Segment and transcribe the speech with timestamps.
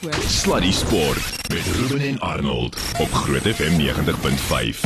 [0.00, 4.80] Sluddy Sport met Ruben en Arnold op Groot FM 90.5.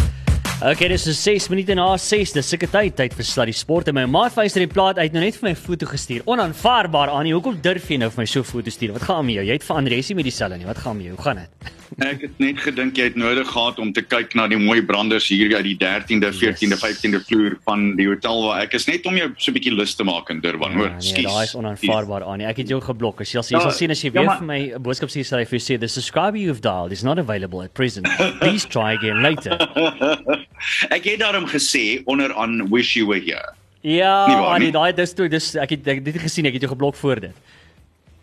[0.63, 2.33] Okay, dis so 6 minute na 6.
[2.33, 5.23] Dis seker tyd tyd vir Sluddy Sport en my maat vyster die plaat uit nou
[5.23, 6.27] net vir my foto gestuur.
[6.27, 7.31] Onaanvaarbaar aan.
[7.31, 8.97] Hoekom durf jy nou vir my so foto stuur?
[8.99, 9.47] Wat gaan met jou?
[9.47, 10.67] Jy het verander, jy is nie met dieselfde nie.
[10.67, 11.15] Wat gaan met jou?
[11.15, 11.73] Hoe gaan dit?
[11.99, 15.29] Ek het net gedink jy het nodig gehad om te kyk na die mooi branders
[15.29, 19.17] hier uit die 13de, 14de, 15de vloer van die hotel waar ek is net om
[19.17, 20.89] jou so 'n bietjie lus te maak in Durban, hoor.
[20.89, 21.23] Ja, nee, Skus.
[21.33, 22.41] daai is onaanvaarbaar aan.
[22.41, 23.21] Ek het jou geblok.
[23.21, 25.09] As jy sal Ja, sal sien as jy ja, weer maar- vir my 'n boodskap
[25.11, 28.07] stuur sal hy vir jou sê the subscriber you've dialed is not available at present.
[28.41, 29.57] Please try again later.
[30.97, 33.53] ek het daarom gesê onder aan wish you were here.
[33.83, 34.71] Ja, nie?
[34.73, 37.21] daai dis toe dis ek het ek het dit gesien, ek het jou geblok voor
[37.21, 37.35] dit.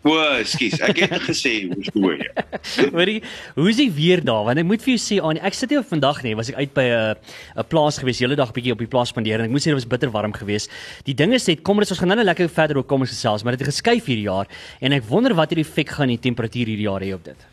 [0.02, 0.80] O, skus.
[0.82, 2.88] Ek het gesê wish you were here.
[2.90, 3.20] Hoorie,
[3.54, 4.42] hoe is die weer daar?
[4.48, 6.74] Want ek moet vir jou sê aan ek sit hier vandag nie, was ek uit
[6.74, 7.14] by 'n
[7.62, 9.78] 'n plaas gewees, hele dag bietjie op die plaas spandeer en ek moet sê dit
[9.78, 10.70] was bitter warm geweest.
[11.06, 13.54] Die dinge sê kom ons gaan nou net lekker verder op kom ons gesels, maar
[13.56, 14.46] dit het geskuif hierdie jaar
[14.80, 17.51] en ek wonder wat hierdie effek gaan die temperatuur hierdie jaar hê op dit.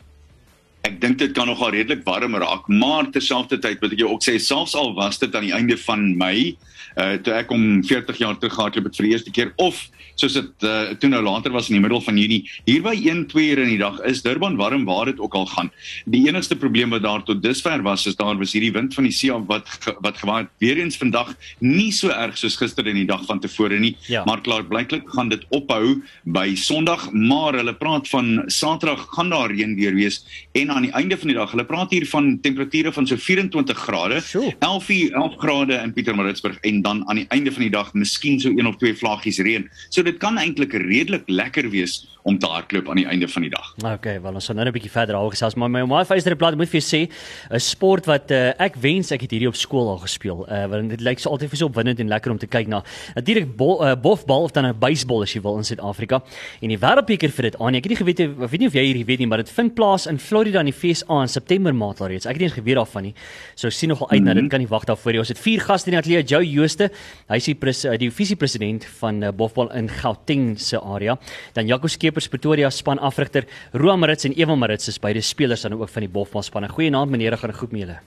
[0.88, 4.38] Ek dink dit kan nogal redelik warm raak, maar terselfdertyd moet ek jou ook sê
[4.40, 6.54] selfs al was dit aan die einde van Mei,
[6.98, 9.76] uh toe ek om 40 jaar terug gehardloop het vir die eerste keer of
[10.18, 13.26] soos dit uh toe nou later was in die middel van Junie, hier by 1
[13.30, 15.68] 2 ure in die dag is Durban warm waar dit ook al gaan.
[16.10, 19.12] Die enigste probleem wat daar tot dusver was is daar was hierdie wind van die
[19.14, 19.68] see af wat
[20.00, 20.50] wat gewaai het.
[20.64, 24.24] Weer eens vandag nie so erg soos gister en die dag van tevore nie, Ja.
[24.26, 29.52] maar klaar blyklik gaan dit ophou by Sondag, maar hulle praat van Saterdag gaan daar
[29.54, 30.24] reën weer wees
[30.58, 33.78] en aan die einde van die dag, hulle praat hier van temperature van so 24
[33.78, 34.54] grade, Sjoe.
[34.58, 38.40] 11 uur 11 grade in Pietermaritzburg en dan aan die einde van die dag miskien
[38.40, 39.68] so een of twee vlaggies reën.
[39.88, 43.50] So dit kan eintlik redelik lekker wees om te hardloop aan die einde van die
[43.50, 43.72] dag.
[43.94, 46.56] Okay, wel ons gaan nou 'n bietjie verder daaroor gesels, maar my my vyster plat
[46.56, 47.10] moet vir jou sê,
[47.50, 50.46] 'n sport wat uh, ek wens ek het hierdie op skool al gespeel.
[50.48, 52.82] Uh want dit lyk so altyd vir so opwindend en lekker om te kyk na.
[53.14, 56.22] Natuurlik bol, uh, bofbal of dan 'n baseball as jy wil in Suid-Afrika.
[56.60, 57.74] En die wêreldbeker vir dit aan.
[57.74, 59.74] Ek het nie geweet ek weet nie of jy hierdie weet nie, maar dit vind
[59.74, 62.26] plaas in Florida in die FSA in September maand al reeds.
[62.28, 63.14] Ek het nie eens geweet daarvan nie.
[63.54, 64.48] So ek sien nogal uit na dit.
[64.52, 65.22] Kan nie wag daarvoor nie.
[65.22, 66.26] Ons het vier gaste in die ateljee.
[66.30, 66.90] Joe Jooste,
[67.30, 71.16] hy is die pres, uh, die visiepresident van uh, bofbal in Gauteng se area.
[71.56, 75.76] Dan Jaco Skeepers Pretoria span afrigter, Roa Marits en Ewel Marits is beide spelers dan
[75.78, 76.68] ook van die bofbal span.
[76.68, 77.98] Goeienaand meneere, gaan goed met julle?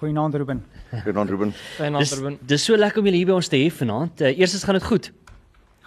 [0.00, 0.64] Goeienaand Ruben.
[0.92, 1.54] Goeienaand Ruben.
[1.98, 2.14] Dis
[2.46, 4.20] dis so lekker om julle hier by ons te hê vanaand.
[4.20, 5.12] Uh, Eerstens gaan dit goed.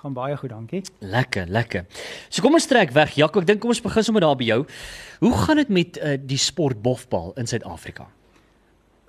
[0.05, 0.83] Gaan baie goed, dankie.
[1.01, 1.88] Lekker, lekker.
[2.29, 3.16] So kom ons trek weg.
[3.17, 4.57] Jaco, ek dink kom ons begin sommer daar by jou.
[5.23, 8.05] Hoe gaan dit met uh, die sport bofbal in Suid-Afrika?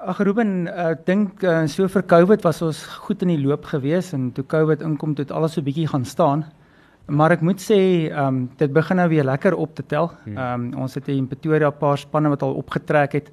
[0.01, 4.15] Ag Ruben, ek dink uh, so vir Covid was ons goed in die loop gewees
[4.17, 6.47] en toe Covid inkom het alles so bietjie gaan staan.
[7.13, 7.79] Maar ek moet sê,
[8.09, 10.09] ehm um, dit begin nou weer lekker op te tel.
[10.25, 13.29] Ehm um, ons het hier in Pretoria 'n paar spanne wat al opgetrek het.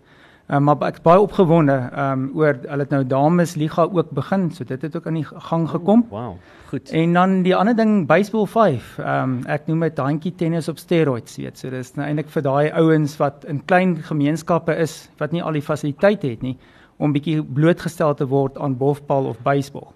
[0.52, 4.50] Um, maar ek's baie opgewonde ehm um, oor hulle het nou dames liga ook begin,
[4.52, 6.04] so dit het ook aan die gang gekom.
[6.10, 6.34] Wow,
[6.68, 6.90] goed.
[6.92, 8.98] En dan die ander ding baseball 5.
[8.98, 11.58] Ehm um, ek noem dit handjie tennis op steroids, weet.
[11.58, 15.56] So dis nou eintlik vir daai ouens wat in klein gemeenskappe is wat nie al
[15.56, 16.58] die fasiliteite het nie
[16.98, 19.94] om bietjie blootgestel te word aan bofbal of baseball.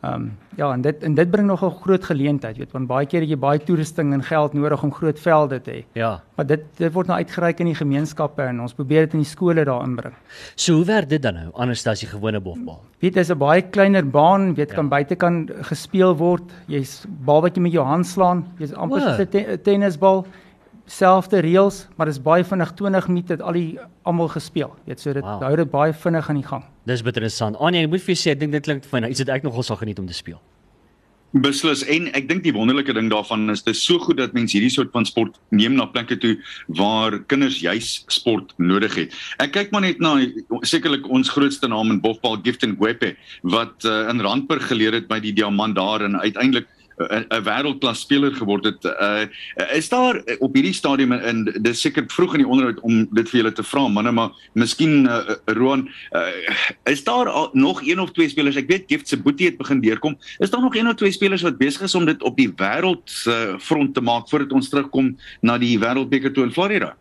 [0.00, 0.26] Ehm um,
[0.56, 3.36] ja, en dit en dit bring nogal groot geleentheid, weet, want baie keer het jy
[3.38, 5.82] baie toerusting en geld nodig om groot velde te hê.
[5.98, 6.10] Ja.
[6.36, 9.30] Maar dit dit word nou uitgereik in die gemeenskappe en ons probeer dit in die
[9.30, 10.14] skole daar inbring.
[10.54, 12.78] So hoe werk dit dan nou anders as die gewone bofbal?
[13.02, 16.46] Weet dis 'n baie kleiner baan, weet kan buitekant gespeel word.
[16.66, 19.00] Jy's bal wat jy met jou hand slaan, jy's amper O.
[19.00, 20.26] soos 'n te tennisbal.
[20.88, 23.78] Selfde reëls, maar dis baie vinnig 20 minute het al die
[24.08, 24.70] almal gespeel.
[24.88, 25.42] Weet so dit Wow.
[25.44, 26.64] hou dit baie vinnig aan die gang.
[26.88, 27.56] Dis bitter interessant.
[27.60, 29.04] Anie, ek moet vir jou sê, ek dink dit klink fyn.
[29.04, 30.40] Iets wat ek nogal sal geniet om te speel.
[31.36, 34.56] Beslis en ek dink die wonderlike ding daarvan is dit is so goed dat mense
[34.56, 36.38] hierdie soort van sport neem na plekke toe
[36.78, 39.12] waar kinders juis sport nodig het.
[39.38, 40.14] Ek kyk maar net na
[40.64, 43.12] sekerlik ons grootste naam in bofbal Gifton Gwepe
[43.42, 46.64] wat uh, in Randburg geleer het by die Diamant daar en uiteindelik
[46.98, 48.84] 'n 'n wêreldklas speler geword het.
[48.84, 49.26] Uh
[49.74, 53.28] is daar uh, op hierdie stadium en dis seker vroeg in die onderhoud om dit
[53.30, 56.26] vir julle te vra, manne, maar miskien uh, Roan, uh,
[56.84, 58.56] is daar al, nog een of twee spelers?
[58.56, 60.16] Ek weet Gift se boetie het begin deurkom.
[60.38, 63.24] Is daar nog een of twee spelers wat besig is om dit op die wêreld
[63.26, 66.96] uh, front te maak voordat ons terugkom na die wêreldbeker toe in Florida?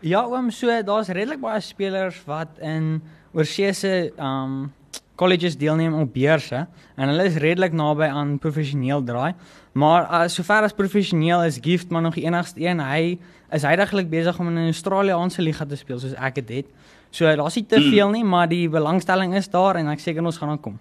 [0.00, 3.02] Ja, oom, so daar's redelik baie spelers wat in
[3.36, 4.72] oorseese um
[5.20, 6.64] colleges deelneem op beurse
[6.96, 9.34] en hulle is redelik naby aan professioneel draai.
[9.76, 12.80] Maar uh, sover as professioneel is Gift maar nog die enigste een.
[12.80, 13.18] Hy
[13.52, 16.66] is heidaglik besig om in 'n Australiese liga te speel soos ek dit het.
[17.10, 20.38] So daar's nie te veel nie, maar die belangstelling is daar en ek seker ons
[20.38, 20.78] gaan dan kom.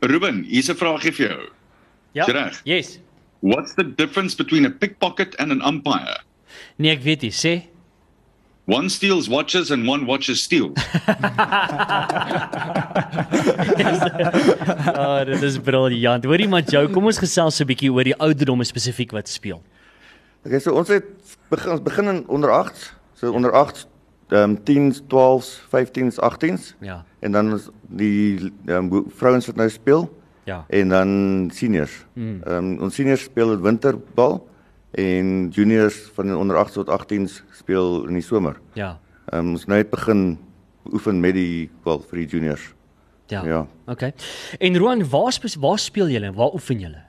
[0.00, 1.48] Ruben, hier's 'n vraagie vir jou.
[2.12, 2.24] Ja.
[2.24, 2.60] Reg.
[2.64, 3.00] Yes.
[3.40, 6.22] What's the difference between a pickpocket and an umpire?
[6.76, 7.73] Nee, ek weet nie, sê.
[8.66, 10.72] One steals watches and one watches steals.
[14.94, 16.24] Ah, dit is briljant.
[16.24, 19.62] Hoorie maar Jou, kom ons gesels 'n bietjie oor die ouderdomme spesifiek wat speel.
[20.46, 21.04] Okay, so ons het
[21.50, 23.86] begin ons begin in onder 8, so onder 8
[24.30, 27.04] ehm um, 10s, 12s, 15s, 18s Ja.
[27.20, 30.08] en dan is die ehm um, vrouens wat nou speel
[30.44, 30.64] Ja.
[30.68, 32.04] en dan seniors.
[32.14, 32.40] Mm.
[32.46, 34.48] Ehm um, ons seniors speel in winterbal
[34.94, 38.60] en juniors van onder 8 tot 18s speel in die somer.
[38.72, 38.98] Ja.
[39.26, 40.38] Ehm um, ons nou het begin
[40.92, 42.72] oefen met die wel vir die juniors.
[43.26, 43.44] Ja.
[43.44, 43.66] Ja.
[43.86, 44.12] Okay.
[44.58, 46.32] En Roan, waar waar speel julle?
[46.32, 47.02] Waar oefen julle?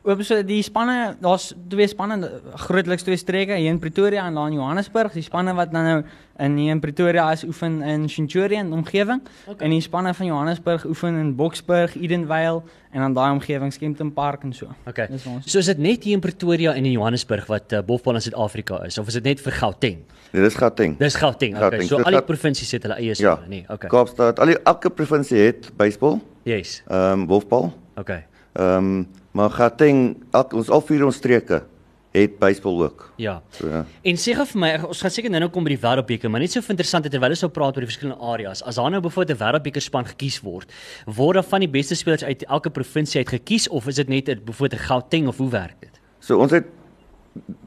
[0.00, 2.16] Oop so die spanne, daar's twee spanne,
[2.64, 5.12] grootliks twee streke hier in Pretoria en daar in Johannesburg.
[5.12, 5.96] Die spanne wat dan nou
[6.40, 9.66] in hier in Pretoria is oefen in Centurion omgewing okay.
[9.66, 12.62] en die spanne van Johannesburg oefen in Boksburg, Edenvale
[12.96, 14.72] en dan daai omgewing Kempton Park en so.
[14.88, 15.06] Okay.
[15.12, 18.16] Dis ons So is dit net hier in Pretoria en in Johannesburg wat uh, bofbal
[18.16, 20.00] in Suid-Afrika is of is dit net vir Gauteng?
[20.32, 20.96] Nee, dis Gauteng.
[20.96, 21.58] Dis Gauteng.
[21.60, 21.68] Okay.
[21.68, 21.88] Gauteng.
[21.92, 23.36] So So al die provinsies het hulle eie Ja.
[23.36, 23.64] spanne, nee.
[23.68, 23.92] Okay.
[23.92, 26.80] Kaapstad, al die elke provinsie het baseball, Yes.
[26.88, 27.74] ehm um, wolfbal.
[28.00, 28.24] Okay.
[28.56, 31.62] Ehm um, maar Gauteng, elk, ons al vier ons streke
[32.10, 33.04] het baseball ook.
[33.16, 33.36] Ja.
[33.54, 33.84] So ja.
[34.02, 36.54] En sê gou vir my, ons gaan seker nou-nou kom by die Wêreldbeker, maar net
[36.54, 38.64] so interessant terwyl ons so praat oor die verskillende areas.
[38.66, 40.72] As daar nou byvoorbeeld 'n Wêreldbeker span gekies word,
[41.06, 44.28] word daar van die beste spelers uit elke provinsie uit gekies of is dit net
[44.28, 46.00] 'n byvoorbeeld 'n Gauteng of hoe werk dit?
[46.18, 46.66] So ons het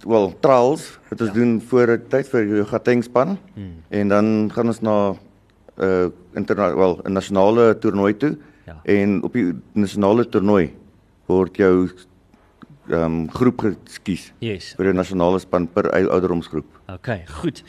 [0.03, 1.35] wel trials wat ons ja.
[1.35, 3.83] doen voor 'n tyd vir die Gauteng span hmm.
[3.89, 5.17] en dan gaan ons na 'n
[5.79, 8.37] uh, interna wel 'n nasionale toernooi toe.
[8.65, 8.79] Ja.
[8.83, 10.73] En op die nasionale toernooi
[11.27, 11.89] word jou
[12.89, 14.73] ehm um, groep geskies Yes.
[14.75, 16.65] vir 'n nasionale span per ou- ouderdomsgroep.
[16.89, 17.63] Okay, goed.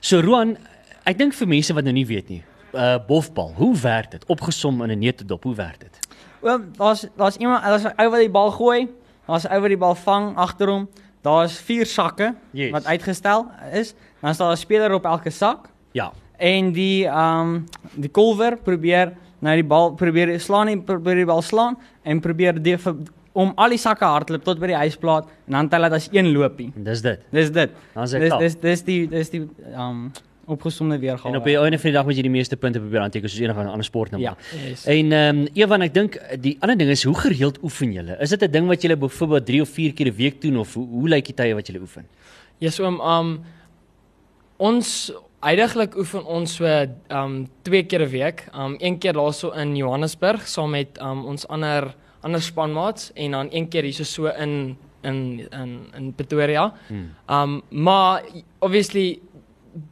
[0.00, 0.56] So Roan,
[1.04, 2.42] ek dink vir mense wat nou nie weet nie,
[2.74, 4.24] uh bofbal, hoe werk dit?
[4.26, 5.98] Opgesom in 'n neutedop, hoe werk dit?
[6.40, 8.88] Wel, daar's daar's iemand, daar's 'n ou wat die bal gooi,
[9.26, 10.88] daar's 'n ou wat die bal vang agter hom.
[11.22, 12.70] Daar's vier sakke Yes.
[12.72, 13.94] wat uitgestel is.
[14.20, 16.12] Dan is daar 'n speler op elke sak Ja.
[16.38, 17.64] en die ehm um,
[17.96, 19.12] die kolwer probeer
[19.44, 22.76] nou die bal probeer slaan en probeer die bal slaan en probeer die,
[23.34, 26.30] om al die sakke hardloop tot by die huisplaat en dan tel dit as een
[26.34, 26.70] loopie.
[26.86, 27.24] Dis dit.
[27.34, 27.74] Dis dit.
[27.94, 29.42] Dan is dit Dis dis dis die dis die
[29.72, 30.06] ehm um,
[30.44, 31.32] opgesomde weergawe.
[31.32, 33.40] En op die einde van die dag moet jy die meeste punte probeer aanteken soos
[33.40, 34.34] enige ander sport nou Ja.
[34.60, 34.84] Yes.
[34.84, 38.18] En ehm um, Evan, ek dink die ander ding is hoe gereeld oefen julle?
[38.20, 40.74] Is dit 'n ding wat julle byvoorbeeld 3 of 4 keer 'n week doen of
[40.74, 42.06] hoe, hoe lyk die tye wat julle oefen?
[42.58, 43.40] Ja, so um, um
[44.56, 45.12] ons
[45.44, 46.64] Eindiglik oefen ons so
[47.12, 47.34] um
[47.66, 48.46] twee keer 'n week.
[48.54, 53.48] Um een keer daarso in Johannesburg saam met um ons ander ander spanmaats en dan
[53.50, 56.72] een keer hierso so in in in in Pretoria.
[56.88, 57.10] Hmm.
[57.28, 58.22] Um maar
[58.58, 59.20] obviously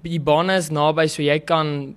[0.02, 1.96] die bane is naby so jy kan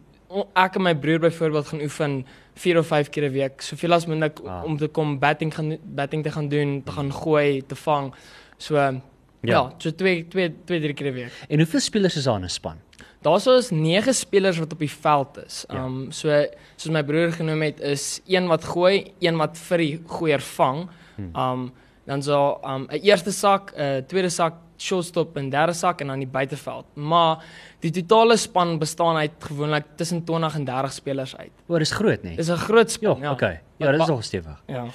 [0.55, 2.25] ek en my broer byvoorbeeld gaan oefen
[2.55, 3.61] 4 of 5 keer 'n week.
[3.61, 4.63] Soveel as moontlik Ah.
[4.65, 8.13] om te kom batting gaan batting te gaan doen, te gaan gooi, te vang.
[8.57, 9.01] So ja,
[9.41, 11.31] ja so twee twee twee drie keer 'n week.
[11.49, 12.77] En hoeveel spelers is daar in 'n span?
[13.25, 15.63] Daarso is 9 spelers wat op die veld is.
[15.67, 15.83] Ja.
[15.85, 16.29] Um so
[16.75, 20.85] soos my broer genoem het is een wat gooi, een wat vir die gooier vang.
[21.15, 21.31] Hmm.
[21.35, 21.65] Um
[22.05, 26.19] dan so um 'n eerste sak, 'n tweede sak, shortstop en derde sak en dan
[26.19, 26.85] die buiteveld.
[26.95, 27.43] Maar
[27.79, 31.51] die totale span bestaan uit gewoonlik tussen 20 en 30 spelers uit.
[31.67, 32.35] O, dis groot nê.
[32.35, 33.29] Dis 'n groot Ja, span.
[33.31, 33.61] okay.
[33.77, 34.63] Ja, dit is nog stewig.
[34.67, 34.85] Ja.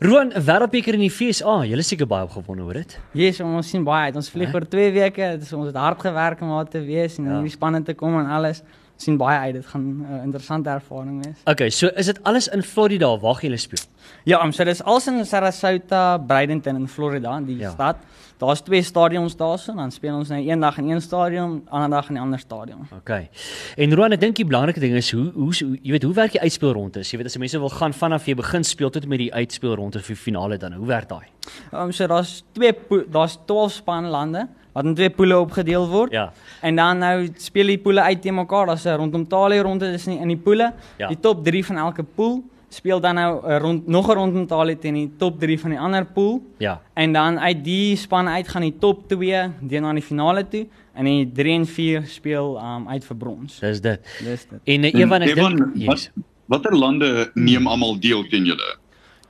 [0.00, 1.64] Roan, 'n wêreldbeker in die FSA.
[1.66, 2.92] Julle seker baie opgewonde oor dit.
[3.18, 4.16] Yes, ons sien baie uit.
[4.16, 5.38] Ons vlieg oor 2 weke.
[5.40, 7.30] Is ons het hard gewerk om daar te wees en Ja.
[7.30, 7.36] ja.
[7.40, 8.60] hierdie spanne te kom en alles.
[8.94, 9.54] Ons sien baie uit.
[9.54, 11.36] Dit gaan 'n uh, interessante ervaring wees.
[11.44, 13.82] Okay, so is dit alles in Florida waar julle speel?
[14.24, 17.62] Ja, um, so dis als in Sarasota, Bradenton in Florida, die Ja.
[17.62, 17.70] ja.
[17.70, 17.96] stad.
[18.38, 22.08] Daar's twee stadions daarso, dan speel ons nou een dag in een stadion, ander dag
[22.08, 22.86] in 'n ander stadion.
[22.96, 23.30] Okay.
[23.76, 25.52] En Roan, ek dink die belangrike ding is hoe hoe
[25.82, 27.00] jy weet hoe werk die uitspelronde?
[27.00, 30.16] Jy weet as mense wil gaan vanaf jy begin speel tot met die uitspelronde vir
[30.16, 30.72] finale dan.
[30.72, 31.26] Hoe werk daai?
[31.72, 32.72] Um, so daar's twee
[33.10, 36.12] daar's 12 spanlande wat in twee poele opgedeel word.
[36.12, 36.32] Ja.
[36.62, 38.66] En dan nou speel die poele uit teen mekaar.
[38.66, 40.72] Daar's 'n rondom talie ronde dis in die poele.
[40.98, 41.08] Ja.
[41.08, 44.78] Die top 3 van elke pool speel dan nou 'n rond nog 'n rondom talie
[44.78, 46.42] teen die top 3 van die ander pool.
[46.58, 46.80] Ja.
[46.94, 50.66] En dan uit die span uit gaan die top 2 deur na die finale toe
[50.94, 53.58] en die 3 en 4 speel um uit vir brons.
[53.58, 54.00] Dis dit.
[54.24, 54.60] Dis dit.
[54.64, 55.86] En uh, Evan, ek Evan, dink yes.
[55.86, 58.76] wat, watter lande neem almal deel teen julle?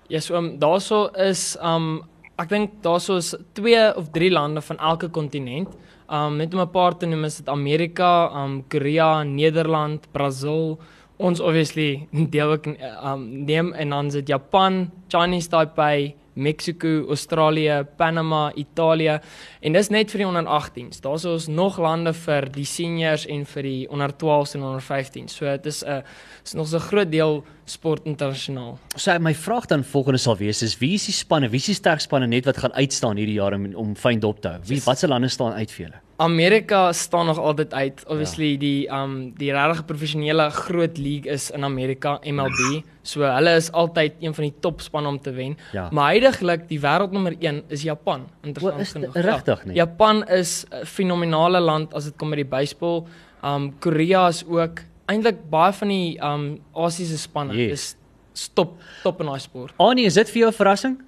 [0.08, 2.02] Ja, so um, daarso is um
[2.38, 5.68] ek dink daarso is twee of drie lande van elke kontinent.
[6.08, 10.78] Um net om 'n paar te noem is dit Amerika, um Korea, Nederland, Brazil.
[11.18, 12.66] Ons obviously deel ook
[13.02, 19.18] um neem en dan is dit Japan, Chinese Taipei, Mexico, Australië, Panama, Italië
[19.60, 21.02] en dis net vir die onder 18s.
[21.02, 25.34] Daar's ons nog lande vir die seniors en vir die onder 12s en onder 15s.
[25.34, 26.02] So dit is 'n
[26.44, 28.78] is nog 'n groot deel sport internasionaal.
[28.96, 31.74] So my vraag dan volgende sal wees is wie is die spanne, wie is die
[31.74, 34.60] sterk spanne net wat gaan uitstaan hierdie jaar om om fyn dop te hou?
[34.66, 36.07] Wie watse lande staan uit vir julle?
[36.20, 38.04] Amerika staan nog altyd uit.
[38.06, 38.58] Obviously ja.
[38.58, 42.82] die um die regtig professionele groot league is in Amerika, MLB.
[43.02, 45.56] So hulle is altyd een van die topspanne om te wen.
[45.72, 45.88] Ja.
[45.92, 48.26] Maar heidaglik die wêreldnommer 1 is Japan.
[48.42, 49.14] Interessant genoeg.
[49.14, 49.74] regtig nie?
[49.76, 53.06] Japan is 'n fenominale land as dit kom by die baseball.
[53.44, 57.72] Um Korea is ook eintlik baie van die um Asiëse spanne Yes.
[57.72, 57.96] is
[58.32, 59.72] stop top in daai sport.
[59.76, 60.98] Annie, is dit vir jou 'n verrassing?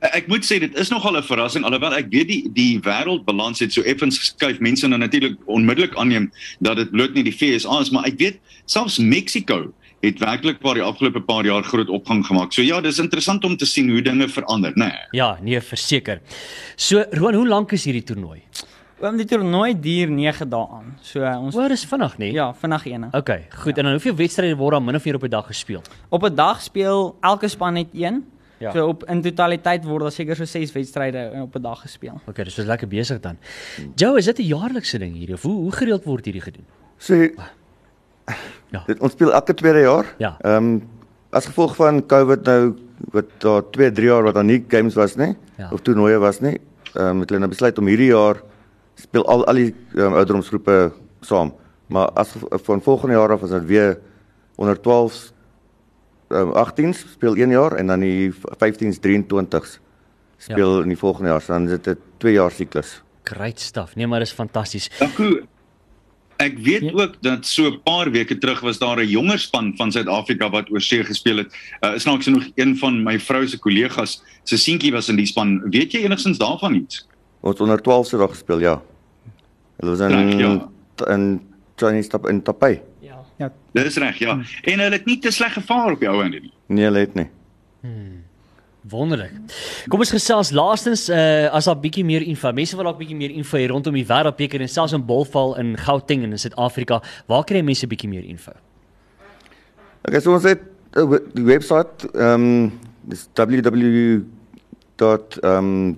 [0.00, 3.72] Ek moet sê dit is nogal 'n verrassing alhoewel ek weet die die wêreldbalans het
[3.72, 4.58] so effens geskuif.
[4.60, 6.30] Mense nou natuurlik onmiddellik aanneem
[6.60, 10.74] dat dit bloot nie die FSA is, maar ek weet selfs Mexico het werklik waar
[10.74, 12.52] die afgelope paar jaar groot opgang gemaak.
[12.52, 14.88] So ja, dis interessant om te sien hoe dinge verander, né?
[14.88, 15.06] Nee.
[15.10, 16.20] Ja, nee, verseker.
[16.76, 18.40] So, Roan, hoe lank is hierdie toernooi?
[19.00, 20.96] Oom die toernooi duur 9 dae aan.
[21.02, 22.32] So uh, ons O, dis vinnig, nee.
[22.32, 23.08] ja, vinnig eene.
[23.16, 23.78] Okay, goed.
[23.78, 25.82] En dan hoeveel wedstryde word daar min of meer op 'n dag gespeel?
[26.08, 28.24] Op 'n dag speel elke span net een.
[28.60, 28.70] Ja.
[28.76, 32.20] So op in totaliteit word daar seker so 6 wedstryde eh, op 'n dag gespeel.
[32.28, 33.36] Okay, dis so lekker besig dan.
[33.94, 36.66] Joe, is dit 'n jaarlikse ding hierdie of hoe hoe gereeld word hierdie gedoen?
[36.98, 37.14] So
[38.70, 38.82] Ja.
[38.86, 40.14] dit ons speel elke tweede jaar.
[40.18, 40.36] Ja.
[40.40, 40.88] Ehm um,
[41.30, 42.74] as gevolg van COVID nou
[43.10, 45.68] wat daar 2, 3 jaar wat daar nie games was nie Ja.
[45.72, 46.60] of toernooie was nie,
[46.94, 48.42] ehm um, het hulle nou besluit om hierdie jaar
[48.94, 51.54] speel al al die um, ouderdomsgroepe saam.
[51.86, 53.98] Maar as van volgende jaar af is dit weer
[54.56, 55.39] onder 12s ehm
[56.30, 59.78] um, 18s speel een jaar en dan die 15s 23s
[60.36, 60.82] speel ja.
[60.82, 61.40] in die volgende jaar.
[61.40, 63.02] So dan is dit 'n 2 jaar siklus.
[63.22, 63.94] Great stuff.
[63.96, 64.90] Nee, maar dis fantasties.
[64.98, 65.40] Dankie.
[66.36, 66.92] Ek weet Ja.
[66.92, 70.70] ook dat so 'n paar weke terug was daar 'n jonger span van Suid-Afrika wat
[70.70, 71.54] oor see gespeel het.
[71.80, 75.26] Uh, is nou nog een van my vrou se kollegas se seentjie was in die
[75.26, 75.60] span.
[75.70, 77.06] Weet jy enigstens daarvan iets?
[77.40, 78.82] Ons onder 12 se dag gespeel, ja.
[79.76, 80.68] Hulle was in Reg, ja.
[81.12, 81.40] in
[81.76, 82.82] Chinese tap in Tapai.
[83.40, 83.48] Ja.
[83.72, 84.34] Dis reg, ja.
[84.68, 86.52] En hulle het nie te sleg gevaar op die ou einde nie.
[86.68, 87.28] Nee, hulle het nie.
[88.90, 89.32] Wonderlik.
[89.92, 92.52] Kom ons gesels laastens uh as daar bietjie meer info.
[92.56, 95.74] Mense wil dalk bietjie meer info hê rondom die wêreldbeker en selfs in bolval in
[95.78, 97.00] Gauteng en in Suid-Afrika.
[97.28, 98.52] Waar kry mense bietjie meer info?
[100.08, 100.60] Okay, so ons het
[100.96, 102.72] uh, we- die webwerf ehm um,
[103.10, 103.26] dis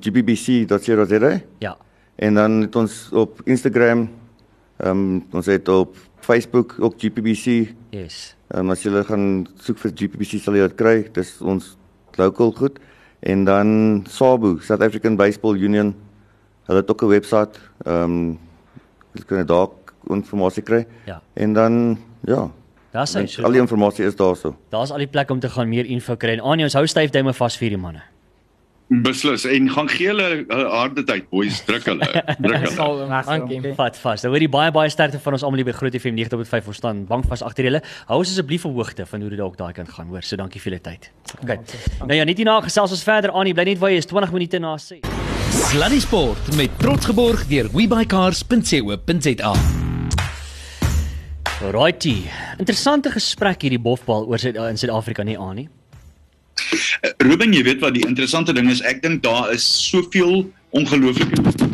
[0.03, 1.77] www.gbbc.co.za Ja.
[2.17, 4.09] en dan het ons op Instagram
[4.77, 7.75] ehm um, ons het op Facebook ook GPBC.
[7.91, 8.37] Yes.
[8.49, 10.97] Ehm um, as jy gaan soek vir GPBC sal jy dit kry.
[11.13, 11.77] Dis ons
[12.21, 12.79] local goed.
[13.21, 13.69] En dan
[14.11, 15.95] SABU, South African Baseball Union.
[16.67, 17.71] Hulle het ook 'n webwerf.
[17.85, 18.39] Ehm um,
[19.15, 19.69] jy kan daar
[20.09, 20.87] inligting kry.
[21.07, 21.23] Ja.
[21.35, 22.51] En dan ja,
[22.93, 24.57] Daar's al die inligting is daarso.
[24.69, 26.37] Daar's al die plek om te gaan meer info kry.
[26.37, 28.03] En Anie, ons hou styf duime vas vir die manne.
[29.01, 32.09] Beslis en gaan gee hulle harde tyd, boys, druk hulle.
[32.45, 33.07] Druk hulle.
[33.09, 33.61] Dankie.
[33.63, 33.73] okay.
[33.79, 34.25] Vat vas.
[34.29, 37.05] Hoorie baie baie sterkte van ons almal hier by Groot FM 90.5 verstaan.
[37.09, 37.81] Bank vas agter julle.
[38.11, 40.27] Hou ons asseblief op hoogte van hoe dit dalk daai kant gaan, hoor.
[40.27, 41.09] So dankie vir julle tyd.
[41.41, 41.59] Okay.
[42.05, 43.33] Nou ja, net hierna gesels ons verder.
[43.33, 45.01] Anie, bly net waar jy is 20 minute na 6.
[45.71, 49.55] Sluddy Sport met trots geborg deur webycars.co.za.
[51.63, 52.17] Alrighty.
[52.59, 55.71] Interessante gesprek hierdie bofbal oor Suid in Suid-Afrika nie aan nie.
[57.19, 61.71] Ruben, jy weet wat die interessante ding is, ek dink daar is soveel ongelooflike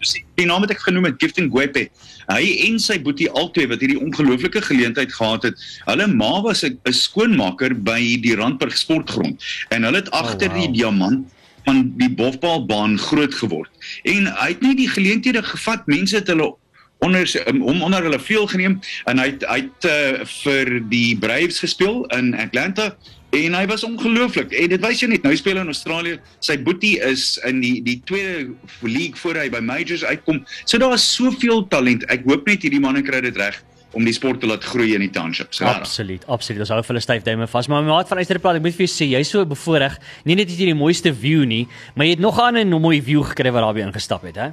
[0.00, 1.90] Soos die- naam wat ek genoem het, Gifting Gwepe.
[2.30, 5.58] Hy en sy boetie albei wat hierdie ongelooflike geleentheid gehad het.
[5.84, 10.56] Hulle ma was 'n skoonmaker by die Randburg sportgrond en hulle het agter wow.
[10.56, 11.28] die diamant
[11.66, 13.70] van die bofbalbaan groot geword.
[14.04, 16.54] En hy het nie die geleenthede gevat, mense het hulle
[17.00, 21.16] onder um, hom onder hulle vleuel geneem en hy het, hy het uh, vir die
[21.18, 22.96] Braves gespeel in Atlanta
[23.30, 24.52] en hy was ongelooflik.
[24.52, 26.18] En dit wys jy net, nou speel hy in Australië.
[26.44, 28.50] Sy boetie is in die die tweede
[28.82, 30.42] league voor hy by majors uitkom.
[30.64, 32.06] So daar is soveel talent.
[32.10, 33.60] Ek hoop net hierdie manne kry dit reg
[33.92, 35.58] om die sport te laat groei in die townships.
[35.58, 35.82] regtig.
[35.82, 36.60] Absoluut, absoluut.
[36.62, 37.68] Ons hou vir hulle styf duime vas.
[37.68, 39.96] Maar my maat van Eysterplaat, ek moet vir jou sê, jy's so bevoordeel.
[40.30, 43.00] Nie net het jy die mooiste view nie, maar jy het nog 'n ander mooi
[43.02, 44.52] view gekry wat daarbey ingestap het, hè?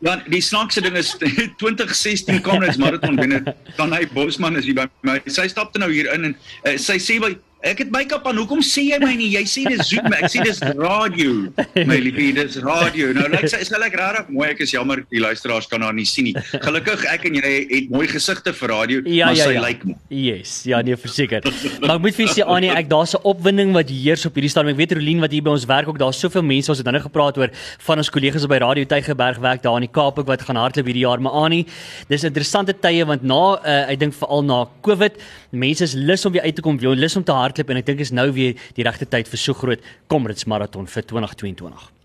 [0.00, 1.16] Ja, die snaakse ding is
[1.62, 5.20] 2016 Comrades Marathon wenner Tanay Bosman is hier by my.
[5.26, 8.36] Sy stapte nou hier in en uh, sy sê by ek het make-up aan.
[8.38, 9.28] Hoekom sê jy my nie?
[9.34, 10.06] Jy sê dis Zoom.
[10.14, 11.48] Ek sê dis radio.
[11.88, 13.12] My liefie, dis radio.
[13.16, 14.48] Nou lyk sy is regtig mooi.
[14.52, 16.34] Ek is jammer die luisteraars kan haar nie sien nie.
[16.62, 19.62] Gelukkig ek en jy het mooi gesigte vir radio, Ja, maar ja, sy ja.
[19.64, 19.96] lyk mooi.
[20.08, 21.42] Yes, ja nee verseker.
[21.82, 24.50] maar ek moet vir jou sê Annie, ek daar's 'n opwinding wat heers op hierdie
[24.50, 24.72] stadium.
[24.74, 27.00] Ek weet Rolien wat hier by ons werk ook, daar's soveel mense ons het nou
[27.02, 27.50] gepraat oor
[27.88, 30.86] van ons kollegas by Radio Tygerberg werk daar in die Kaap ook wat gaan hardloop
[30.86, 31.18] hierdie jaar.
[31.20, 31.66] Maar Annie,
[32.08, 35.18] dis interessante tye want na uh, ek dink veral na Covid,
[35.50, 37.86] mense is lus om weer uit te kom, weer lus om te hardloop en ek
[37.86, 41.98] dink is nou weer die regte tyd vir so groot Comrades marathon vir 2022.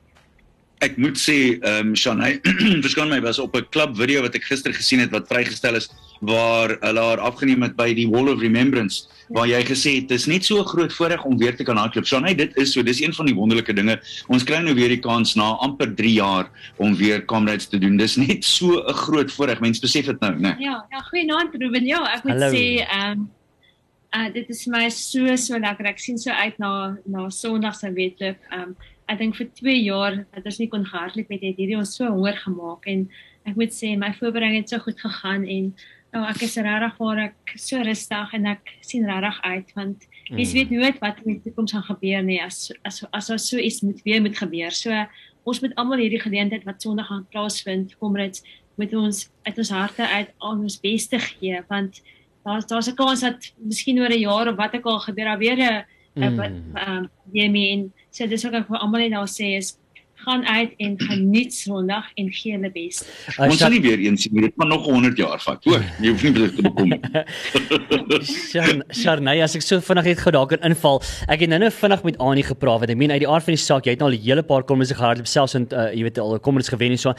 [0.83, 2.39] ek moet sê ehm um, Shanay
[2.85, 5.89] verskoon my was op 'n klub video wat ek gister gesien het wat vrygestel is
[6.19, 10.27] waar hulle haar afgeneem het by die Wall of Remembrance waar jy gesê het dis
[10.27, 12.05] net so 'n groot voorreg om weer te kan hardloop.
[12.05, 13.99] Shanay, dit is so, dis een van die wonderlike dinge.
[14.27, 17.97] Ons kry nou weer die kans na amper 3 jaar om weer comrades te doen.
[17.97, 19.59] Dis net so 'n groot voorreg.
[19.59, 20.55] Mense besef dit nou, né?
[20.59, 21.85] Ja, ja, goeienaand Ruben.
[21.85, 22.51] Ja, ek moet Hallo.
[22.51, 23.29] sê ehm um,
[24.13, 25.89] uh, dit is my so so lekker.
[25.89, 28.39] Ek sien so uit na na Sondag se wedloop.
[28.55, 28.75] Um,
[29.11, 32.07] ek dink vir 2 jaar dat ons nie kon gehardloop het, het hierdie ons so
[32.07, 33.07] honger gemaak en
[33.49, 35.73] ek moet sê my voorbereiding het so goed gegaan en
[36.13, 40.53] nou ek is regtig waar ek so rustig en ek sien regtig uit want mens
[40.55, 43.81] weet nooit wat in die toekoms gaan gebeur nie as as as as so iets
[43.83, 44.71] moet weer moet gebeur.
[44.71, 44.93] So
[45.43, 48.39] ons moet almal hierdie geleentheid wat Sondag gaan plaasvind, kom dit
[48.79, 51.99] moet ons uit ons harte uit al ons beste gee want
[52.45, 55.37] daar's daar's 'n kans dat miskien oor 'n jaar of wat ook al gebeur daar
[55.39, 59.57] weer 'n wat ehm Jamie en so dis ook ek vir almal net daar sê
[59.57, 59.77] is
[60.23, 63.03] gaan uit en geniet Sondag en gee hulle bes.
[63.37, 64.41] Ons sal nie weer eens sien nie.
[64.41, 65.63] Dit gaan nog 100 jaar vat.
[65.65, 66.99] Hoor, jy hoef nie beter te bekom nie.
[68.51, 71.01] Sharn- Sharnay, as ek so vinnig het gou daar kan inval.
[71.27, 73.63] Ek het nou-nou vinnig met Annie gepraat want ek meen uit die aard van die
[73.63, 76.17] saak, jy het nou al 'n hele paar kommers gehardloop selfs en uh, jy weet
[76.19, 77.13] al kommers gewen en so.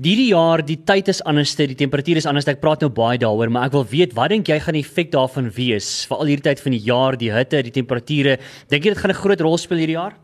[0.00, 2.46] Hierdie jaar, die tyd is anders, die temperatuur is anders.
[2.48, 5.10] Ek praat nou baie daaroor, maar ek wil weet, wat dink jy gaan die effek
[5.12, 5.90] daarvan wees?
[6.08, 8.38] Veral hierdie tyd van die jaar, die hitte, die temperature.
[8.72, 10.16] Dink jy dit gaan 'n groot rol speel hierdie jaar?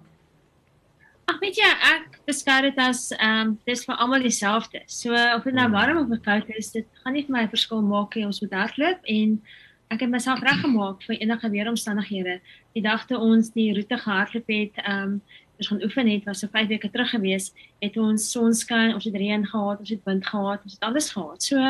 [1.28, 4.80] Ag weet jy ek beskou dit as ehm um, dis vir almal dieselfde.
[4.86, 7.82] So of dit nou warm of koud is, dit gaan nie vir my 'n verskil
[7.82, 8.24] maak nie.
[8.24, 9.42] Ons moet hardloop en
[9.90, 12.40] ek het myself reggemaak vir enige weeromstandighede.
[12.74, 15.20] Die dag toe ons die roete gehardloop het, ehm um,
[15.58, 19.14] ons gaan oefen het, was so 5 weke terug gewees, het ons sonskyn, ons het
[19.14, 21.42] reën gehad, ons het wind gehad, ons het alles gehad.
[21.42, 21.60] So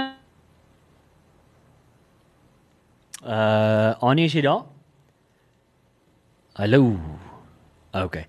[3.26, 4.66] Uh Annie is jy daar?
[6.56, 6.94] Hallo.
[7.96, 8.20] OK.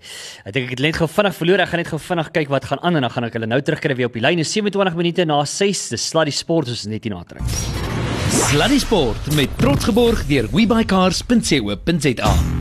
[0.48, 1.62] Ek dink ek het net gou vinnig verloor.
[1.62, 3.60] Ek gaan net gou vinnig kyk wat gaan aan en dan gaan ek hulle nou
[3.62, 4.42] terugkry weer op die lyn.
[4.42, 5.88] Is 27 minute na 6.
[5.94, 7.44] Dis Sluddy Sport ons is net hier na trek.
[8.48, 12.57] Sluddy Sport met trots geborg deur webycars.co.za.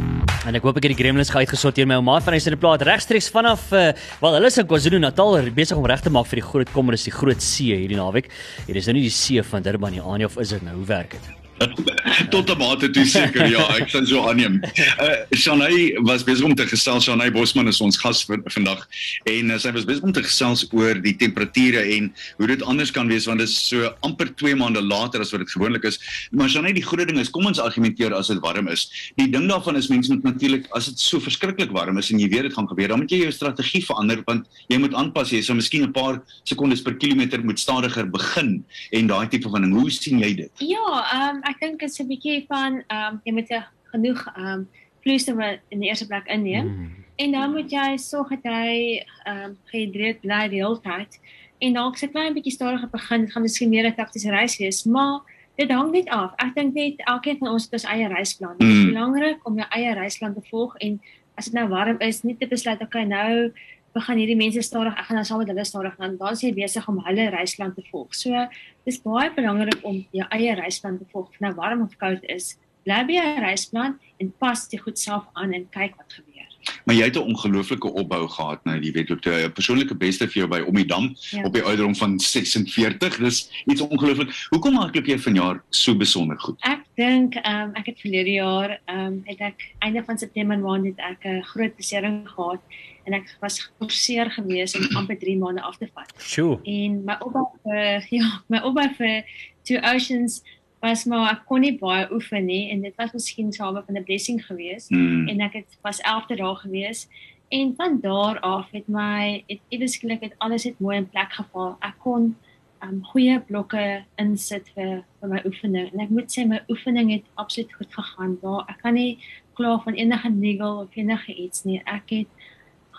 [0.47, 3.27] En ek hoop ek het die gremlins uitgesorteer my ouma van hy se plaas regstreeks
[3.35, 3.89] vanaf uh,
[4.21, 7.03] wel hulle is in KwaZulu-Natal besig om reg te maak vir die groot kommer is
[7.09, 8.31] die groot see hierdie naweek.
[8.69, 10.77] Hier is nou nie die see van Durban nie, Anie of is dit nou?
[10.79, 11.36] Hoe werk dit?
[12.33, 14.59] Tot 'n mate toe seker ja, ek sal so aanneem.
[15.01, 17.07] Uh Shanay was besig om te gesels.
[17.07, 18.83] Shanay Bosman is ons gas vandag
[19.29, 22.91] en uh, sy was besig om te gesels oor die temperature en hoe dit anders
[22.93, 25.99] kan wees want dit is so amper 2 maande later as wat dit gewoonlik is.
[26.31, 28.87] Maar Shanay, die goeie ding is kom ons argumenteer as dit warm is.
[29.17, 32.29] Die ding daarvan is mense moet natuurlik as dit so verskriklik warm is en jy
[32.33, 35.33] weet dit gaan gebeur, dan moet jy jou strategie verander want jy moet aanpas.
[35.33, 39.65] Jy sal miskien 'n paar sekondes per kilometer moet stadiger begin en daai tipe van
[39.65, 39.73] ding.
[39.73, 40.51] Hoe sien jy dit?
[40.61, 43.51] Ja, ehm um, ek dink dit is 'n bietjie van ehm um, jy moet
[43.91, 44.67] genoeg ehm um,
[45.01, 45.37] vloeistof
[45.69, 47.05] in die eerste plek inneem mm.
[47.15, 51.19] en dan moet jy sorg dat jy ehm um, gehidreerd bly die hele tyd.
[51.59, 54.83] En dalk se klein bietjie stadiger begin, dit gaan miskien meer 'n taktiese reis wees,
[54.83, 55.21] maar
[55.57, 56.33] dit hang net af.
[56.37, 58.57] Ek dink net elkeen van ons het ons eie reisplan.
[58.57, 58.93] Dit is Mm.
[58.93, 61.01] belangrik om jou eie reisplan te volg en
[61.35, 63.53] as dit nou warm is, nie te besluit okay nou
[63.97, 66.17] begin hierdie mense stadig, ek gaan nou saam met hulle stadig gaan.
[66.21, 68.15] Dan jy besig om hulle reisplan te volg.
[68.15, 68.47] So
[68.87, 71.29] dis baie belangrik om jou eie reisplan te volg.
[71.43, 72.55] Nou warm of koud is,
[72.87, 76.37] bly by jou reisplan en pas dit goed self aan en kyk wat gebeur.
[76.85, 79.25] Maar jy het 'n ongelooflike opbou gehad nou die wedloop.
[79.25, 81.43] 'n Persoonlike beste vir jou by Om die Dam Ja.
[81.43, 83.17] op die ouderdom van 46.
[83.17, 84.47] Dis iets ongelooflik.
[84.49, 86.57] Hoekom hardloop jy vanjaar so besonder goed?
[86.61, 90.59] Ek dink ehm um, ek het verlede jaar ehm um, het ek einde van September
[90.59, 92.59] maand het ek 'n groot besering gehad
[93.07, 96.11] en ek was geforseer geweest om amper 3 maande af te vat.
[96.19, 96.59] Sjoe.
[96.67, 99.23] En my opbou vir ja, my opbou vir
[99.67, 100.41] Two Oceans
[100.83, 104.03] was maar ek kon nie baie oefen nie en dit was miskien saam van 'n
[104.03, 105.27] blessing geweest Hmm.
[105.27, 107.07] en ek het was 11de dae gewees
[107.49, 111.31] en van daar af het my het ewe skielik het alles het mooi in plek
[111.31, 111.77] geval.
[111.81, 112.35] Ek kon
[112.83, 117.25] um goeie blokke insit vir vir my oefening en ek moet sê my oefening het
[117.35, 118.37] absoluut goed gegaan.
[118.41, 119.17] Daar ek kan nie
[119.57, 121.81] kla van enige niggle of enige iets nie.
[121.85, 122.27] Ek het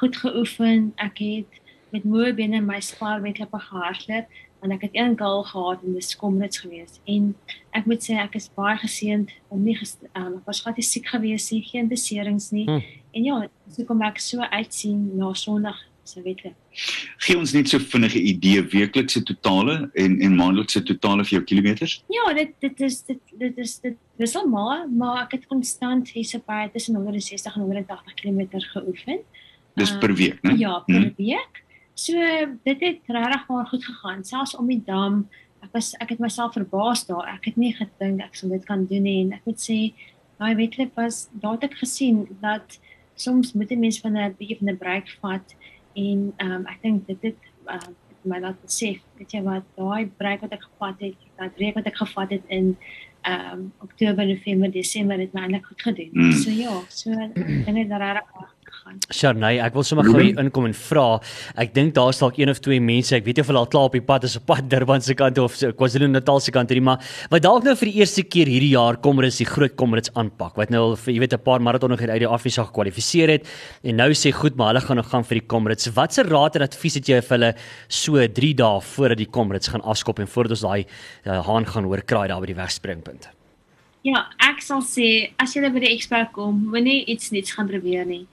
[0.01, 0.93] goed geoefen.
[0.97, 1.63] Ek het
[1.95, 6.59] met moeë bene my spaarwedlope gehardloop want ek het een goal gehad en dis komrits
[6.59, 7.29] geweest en
[7.79, 9.77] ek moet sê ek is baie geseënd om nie
[10.19, 12.65] um, was glad nie siek geweest nie, geen beserings nie.
[12.67, 12.83] Hmm.
[13.15, 13.37] En ja,
[13.71, 16.57] so kom ek so uitsien na Sondag se wedloop.
[17.25, 21.99] Gee ons net so vinnige idee weeklikse totale en en maandelikse totale vir jou kilometers?
[22.13, 26.41] Ja, dit dit is dit dit is dit wissel maar, maar ek het konstant hierse
[26.47, 29.23] by tussen 160 en 180 km geoefen.
[29.79, 30.57] Dis Ah, per week, né?
[30.59, 31.15] Ja, per Hmm.
[31.17, 31.65] week.
[31.95, 32.13] So
[32.65, 35.29] dit het regtig maar goed gegaan, selfs om die dam.
[35.63, 37.27] Ek was ek het myself verbaas daar.
[37.35, 39.93] Ek het nie gedink ek sou dit kan doen nie en ek moet sê
[40.39, 42.79] daai wedloop was daar het ek gesien dat
[43.17, 45.55] soms moet 'n mens van 'n bietjie van 'n break vat
[45.97, 47.37] en ehm um, ek dink dit het
[47.67, 51.51] ehm um, my laat besef, weet jy wat, daai breek wat ek gevat het, daai
[51.51, 52.77] breek wat ek gevat het in
[53.23, 56.11] ehm um, Oktober, November, Desember het my eintlik goed gedoen.
[56.13, 56.33] Mm.
[56.33, 57.11] So ja, so
[57.65, 58.23] dinge dat reg
[58.89, 59.13] gegaan.
[59.13, 61.21] Sharnay, ek wil sommer gou hier inkom en vra.
[61.61, 63.89] Ek dink daar's dalk een of twee mense, ek weet nie of hulle al klaar
[63.89, 66.85] op die pad is op pad Durban se kant of so KwaZulu-Natal se kant hierdie,
[66.85, 70.57] maar wat dalk nou vir die eerste keer hierdie jaar Komrits die groot Komrits aanpak.
[70.59, 73.47] Wat nou al vir jy weet 'n paar maratonne uit die Afrisa gekwalifiseer het
[73.83, 75.89] en nou sê goed, maar hulle gaan nog gaan vir die Komrits.
[75.95, 77.55] Watse raad en advies het jy vir hulle
[77.89, 80.85] so 3 dae voordat die Komrits gaan afskop en voordat ons daai
[81.27, 83.29] uh, haan gaan hoor kraai daar by die wegspringpunt?
[84.07, 88.07] Ja, ek sal sê as jy by die expo kom, moenie iets niets gaan probeer
[88.07, 88.27] nie.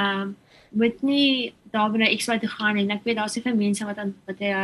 [0.00, 0.36] Ehm um,
[0.70, 3.98] moet nie daar by die expo toe gaan en ek weet daar's soveel mense wat
[3.98, 4.54] aan wat jy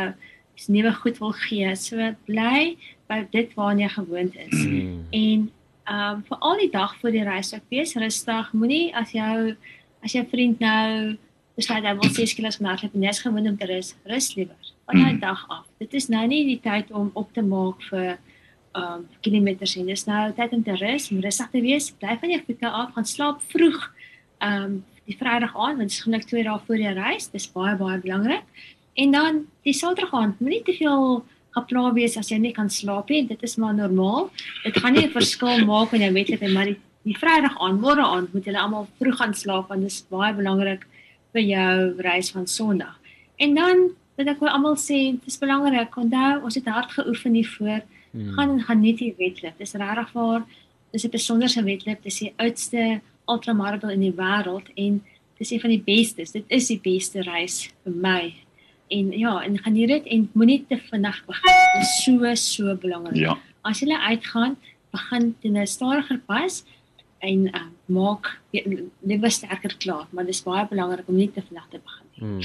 [0.57, 1.75] is nuwe goed wil gee.
[1.75, 2.77] So bly
[3.11, 4.57] by dit waarna jy gewoond is.
[4.63, 5.05] Mm.
[5.11, 5.51] En
[5.87, 8.51] ehm um, vir al die dag voor die reis ook wees rustig.
[8.53, 9.55] Moenie as jou
[10.03, 11.17] as jou vriend nou
[11.57, 14.73] besluit hy wil 6 kg gaan hardloop en jy's gewoond om te rus, rus liewer.
[14.85, 15.65] Van daai dag af.
[15.81, 18.17] Dit is nou nie die tyd om op te maak vir
[18.77, 21.89] ehm um, kilometers en dis nou tyd om te rus, om rustig te wees.
[22.01, 23.89] Bly van jou voete af, gaan slaap vroeg.
[24.43, 27.29] Ehm um, die Vrydag aand, want dit is gewoonlik 2 dae voor die reis.
[27.31, 28.43] Dis baie baie belangrik.
[28.99, 31.23] En dan die Saterdag aand, moenie te veel
[31.57, 33.23] gepla wees as jy nie kan slaap nie.
[33.29, 34.29] Dit is maar normaal.
[34.65, 37.81] Dit gaan nie 'n verskil maak in jou wedloop nie, maar die, die Vrydag aand,
[37.81, 40.85] môre aand moet julle almal vroeg gaan slaap want dit is baie belangrik
[41.33, 42.99] vir jou reis van Sondag.
[43.37, 45.95] En dan wat ek wil almal sê, dit is belangrik.
[45.97, 47.83] Onthou, ons het hard geoefen hiervoor.
[48.11, 48.31] Hmm.
[48.33, 49.57] Gaan en geniet die wedloop.
[49.57, 50.43] Dis regtig waar.
[50.91, 52.03] Dis 'n besonderse wedloop.
[52.03, 55.01] Dis die oudste ultramarathon in die wêreld en
[55.37, 56.33] dis een van die bestes.
[56.33, 58.21] Dit is die beste reis vir my.
[58.93, 61.59] En ja, en gaan hier dit en moenie te vinnig begin.
[61.73, 63.19] Dit is so so belangrik.
[63.19, 63.37] Ja.
[63.67, 64.55] As jy uitgaan,
[64.91, 66.63] begin teen 'n stadiger pas
[67.19, 71.79] en uh, maak lewe sterker klaar, maar dis baie belangrik om nie te vinnig te
[71.83, 72.05] begin nie.
[72.17, 72.41] Mm.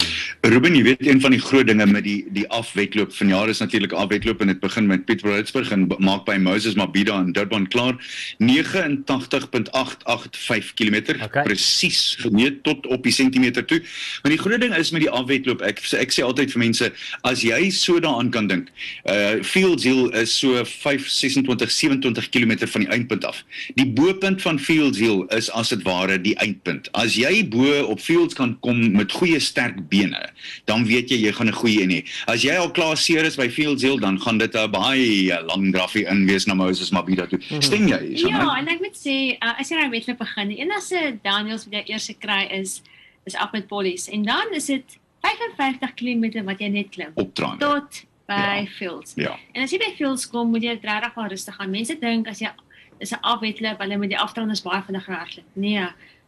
[0.53, 3.93] Ruben, jy weet een van die groot dinge met die die afwedloop vanjaar is natuurlik
[3.97, 7.97] afwedloop en dit begin met Pietermaritzburg en b- maak by Moses Mabhida in Durban klaar
[8.43, 11.43] 89.885 km Okay.
[11.47, 13.81] presies gemeet tot op die sentimeter toe.
[14.23, 16.91] Maar die groot ding is met die afwedloop, ek ek sê altyd vir mense
[17.29, 18.69] as jy so daaraan kan dink.
[19.09, 23.41] Uh Fields Hill is so 5 26 27 km van die eindpunt af.
[23.81, 26.89] Die bo-punt van Fields Hill is as dit ware die eindpunt.
[26.95, 30.21] As jy bo op Fields kan kom met goeie sterk bene,
[30.65, 32.05] dan weet jy jy gaan 'n goeie een hê.
[32.27, 35.73] As jy al klaar seer is by Fields Hill, dan gaan dit 'n baie lang
[35.73, 37.41] draffie in wees na Moses Mabhida toe.
[37.61, 38.17] Stem jy?
[38.17, 38.39] Shanna?
[38.43, 41.73] Ja, en ek moet sê, uh, as jy nou wedloop begin, die enigste Daniels wat
[41.75, 42.83] jy eers kry is
[43.27, 47.59] is af met pollies en dan is dit 55 km wat jy net klim opdraande.
[47.59, 48.67] tot by Ja.
[48.79, 49.13] Fields.
[49.17, 49.37] Ja.
[49.53, 51.71] En as jy by Fields kom, moet jy regtig maar rustig aan.
[51.71, 52.49] Mense dink as jy
[52.99, 55.49] is 'n afwedloop, hulle moet die afdraandes baie vinnig hardloop.
[55.55, 55.87] Nee,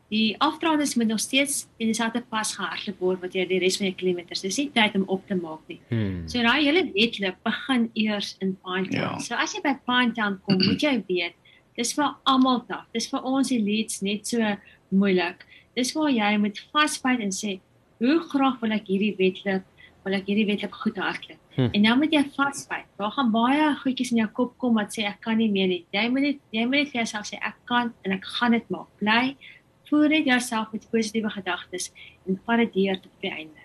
[0.08, 3.88] die afdraandes moet nog steeds in dieselfde pas gehardloop word wat jy die res van
[3.88, 4.42] jou kilometers.
[4.44, 5.80] Dis nie tyd om op te maak nie.
[5.88, 6.22] Hmm.
[6.28, 9.16] So daai hele wedloop begin eers in Pinetown.
[9.16, 9.18] Ja.
[9.18, 11.34] So as jy by Pinetown kom, moet jy weet,
[11.76, 12.86] dis vir almal taaf.
[12.94, 14.56] Dis vir ons elites net so
[14.94, 15.46] moeilik.
[15.74, 17.58] Dis waar jy moet vasbyt en sê,
[17.98, 19.64] hoe graag wil ek hierdie wedloop,
[20.04, 21.40] wil ek hierdie wedloop goed hardloop.
[21.54, 21.68] Hm.
[21.72, 22.86] En nou moet jy vasbyt.
[22.98, 25.84] Daar gaan baie goedjies in jou kop kom wat sê ek kan nie meer nie.
[25.94, 28.70] Jy moet net jy moet net vir jouself sê ek kan en ek gaan dit
[28.74, 28.88] maak.
[28.98, 29.36] Bly
[29.90, 31.92] voer dit jouself met positiewe gedagtes
[32.26, 33.60] en vat dit deur tot die einde.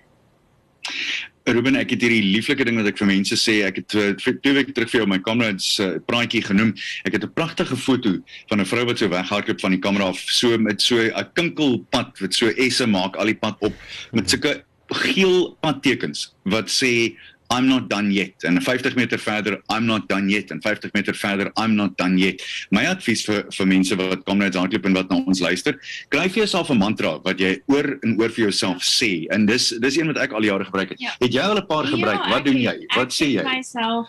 [1.50, 3.64] Ruben, ek het hierdie lieflike ding wat ek vir mense sê.
[3.66, 6.76] Ek het vir- twee weke terug vir jou my kamerads uh, praatjie genoem.
[7.08, 10.20] Ek het 'n pragtige foto van 'n vrou wat so weghardloop van die kamera af,
[10.30, 13.74] so met so 'n kinkelpad wat so esse maak al die pad op
[14.14, 17.16] met sulke geel padtekens wat sê
[17.52, 21.14] I'm not done yet en 50 meter verder I'm not done yet en 50 meter
[21.14, 22.42] verder I'm not done yet.
[22.70, 25.80] My advies vir vir mense wat kamerads hardloop en wat na ons luister,
[26.14, 29.70] kry vir jouself 'n mantra wat jy oor en oor vir jouself sê en dis
[29.82, 31.02] dis een wat ek al jare gebruik het.
[31.02, 31.16] Ja.
[31.20, 32.22] Het jy al 'n paar gebruik?
[32.24, 32.76] Ja, wat doen jy?
[32.96, 33.44] Wat sê jy?
[33.44, 34.08] Myself,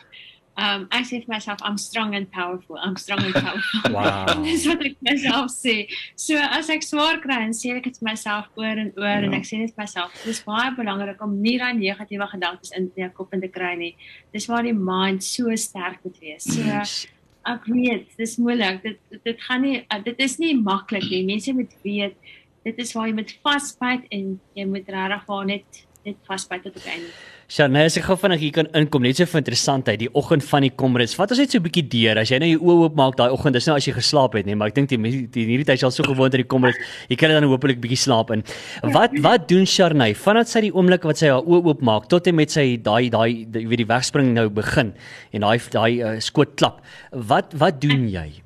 [0.60, 2.76] um ek sê vir myself I'm strong and powerful.
[2.78, 3.90] I'm strong and powerful.
[3.96, 4.42] Wow.
[4.44, 5.76] Dis wat ek myself sê.
[6.16, 9.28] So as ek swaar kry en sê ek dit vir myself oor en oor Ja.
[9.28, 10.12] en ek sê dit vir myself.
[10.24, 13.94] Dis baie belangrik om nie daai negatiewe gedagtes in jou kop in te kry nie.
[14.34, 16.44] Dis waar die mind so sterk moet wees.
[16.44, 17.08] So
[17.48, 18.82] ek weet, dis moeilik.
[18.84, 21.24] Dit dit, dit gaan nie uh, dit is nie maklik nie.
[21.24, 22.16] Mense moet weet
[22.64, 26.76] dit is waar jy moet vasbyt en jy moet regtig waar net net vasbyt tot
[26.76, 27.10] op die einde.
[27.50, 30.62] Shanay, as ek gou vinnig hier kan inkom net so vir interessantheid, die oggend van
[30.62, 31.16] die Komrades.
[31.18, 32.18] Vat ons net so 'n bietjie deur.
[32.22, 34.46] As jy nou jou oë oop maak daai oggend, dis nou as jy geslaap het,
[34.46, 36.46] nee, maar ek dink die mense die hierdie tyd is al so gewoond aan die
[36.46, 36.78] Komrades.
[37.10, 38.44] Jy kry dan hopelik bietjie slaap in.
[38.84, 42.24] Wat wat doen Shanay vandat sy die oomblik wat sy haar oë oop maak tot
[42.28, 44.94] en met sy daai daai jy weet die wegspring nou begin
[45.32, 46.78] en daai daai uh, skoot klap.
[47.10, 48.44] Wat wat doen jy?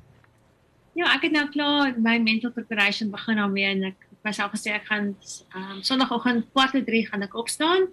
[0.95, 4.89] Ja, ek het nou klaar my mental preparation begin daarmee en ek myself gesê ek
[4.89, 5.13] gaan
[5.53, 7.85] um, kwart oor 3 gaan ek opstaan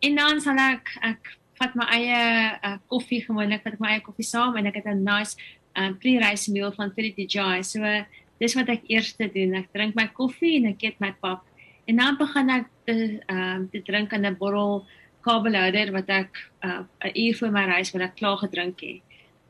[0.00, 2.20] en dan sal ek ek vat my eie
[2.62, 5.36] uh, koffie gewoonlik vat my eie koffie saam en ek het 'n nice
[5.76, 7.62] um, pre-race meal van Philly DJI.
[7.62, 8.04] So uh,
[8.38, 9.54] dis wat ek eers doen.
[9.54, 11.44] Ek drink my koffie en ek eet my pap
[11.86, 12.94] en dan begin ek te
[13.26, 14.86] ehm um, te drink in 'n bottel
[15.22, 16.32] kabelhouder wat ek
[16.62, 19.02] 'n uh, uur voor my reis wat ek klaar gedrink het.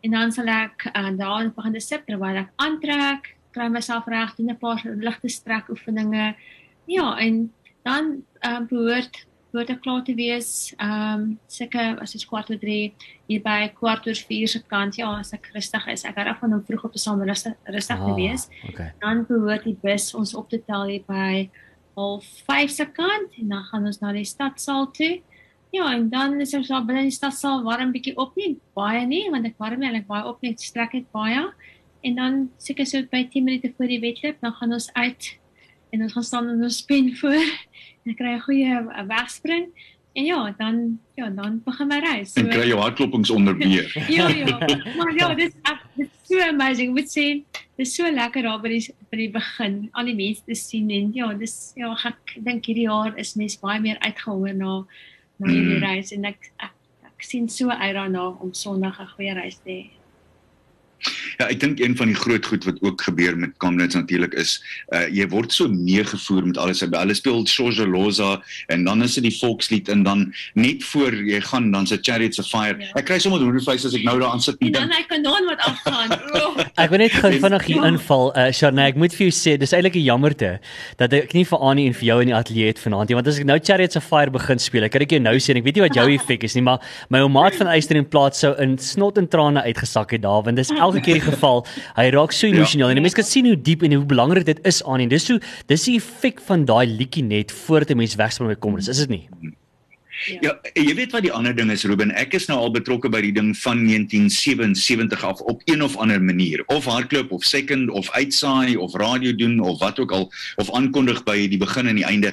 [0.05, 4.35] En dan sal ek uh, daar begin te sip terwyl ek aantrek, kry myself reg
[4.37, 6.35] doen 'n paar ligte strek oefeninge.
[6.87, 9.27] Ja, en dan ehm um, behoort
[9.65, 10.75] ek klaar te wees.
[10.77, 12.93] Ehm um, seker as dit kwart oor 3
[13.29, 14.99] hier by kwart oor 4 se kant.
[15.01, 17.55] Ja, as ek rustig is, ek hou van om vroeg op te staan om rustig,
[17.65, 18.49] rustig ah, te wees.
[18.71, 18.91] Okay.
[19.01, 21.49] Dan behoort die bus ons op te tel hier by
[21.97, 25.15] half 5 se kant en dan gaan ons na die stadsaal toe.
[25.75, 29.03] Ja, en dan is ons daar binne in die stadsaal warm bietjie op nie baie
[29.09, 31.43] nie, want ek warm eintlik baie op net strek het baie.
[32.07, 35.33] En dan seker so by 10 minute voor die wedloop, dan gaan ons uit
[35.91, 37.45] en ons gaan staan in ons pen voor
[38.07, 39.71] en kry 'n goeie wegspring.
[40.17, 42.33] En ja, dan ja, dan begin my reis.
[42.33, 43.93] So, en kry jou hartklopings onder beheer.
[44.17, 44.59] ja, ja.
[44.97, 45.55] Maar ja, dit
[45.97, 46.89] is so amazing.
[46.89, 47.27] Ek moet sê,
[47.77, 50.89] dit is so lekker daar by die by die begin al die mense te sien
[50.91, 54.79] en ja, dis ja, ek dink hierdie jaar is mense baie meer uitgehoor na
[55.37, 55.85] na hierdie mm.
[55.85, 56.73] reis en ek, ek
[57.11, 59.85] ek sien so uit daarna om Sondag 'n goeie reis te hê.
[61.39, 64.57] Ja, ek dink een van die groot goed wat ook gebeur met Kamlets natuurlik is
[64.95, 66.81] uh jy word so meegevoer met alles.
[66.81, 68.41] Hulle speel Shozoloza
[68.73, 72.39] en dan is dit die volkslied en dan net voor jy gaan dan se Chariots
[72.39, 72.77] of Fire.
[72.81, 72.93] Ja.
[73.01, 75.67] Ek kry sommer hoendervleis as ek nou daar aan sit en dan hy kanon wat
[75.71, 76.15] afgaan.
[76.37, 76.59] Oh.
[76.59, 78.29] ek wil net gou vinnig hier inval.
[78.37, 80.51] Uh Sharna, ek moet vir jou sê, dis eintlik 'n jammerte
[81.01, 83.29] dat ek nie vir Annie en vir jou in die ateljee het vanaand nie, want
[83.31, 85.61] as ek nou Chariots of Fire begin speel, ek kan ek jou nou sê en
[85.61, 88.09] ek weet nie wat jou effek is nie, maar my ou maat van Eyster en
[88.09, 91.67] Plaas sou in snot en trane uitgesak het daar, want dis elke keer geval.
[91.97, 92.97] Hy raak so emosioneel ja.
[92.97, 95.39] en mense kan sien hoe diep en hoe belangrik dit is aan en dis so
[95.67, 99.09] dis die effek van daai liedjie net voordat 'n mens wegspring met kommers, is dit
[99.09, 99.29] nie?
[100.25, 100.39] Ja.
[100.41, 103.21] ja, jy weet wat die ander ding is Ruben, ek is nou al betrokke by
[103.21, 108.09] die ding van 1977 af op een of ander manier, of hardloop of second of
[108.17, 110.27] uitsaai of radio doen of wat ook al
[110.57, 112.33] of aankondig by die begin en die einde.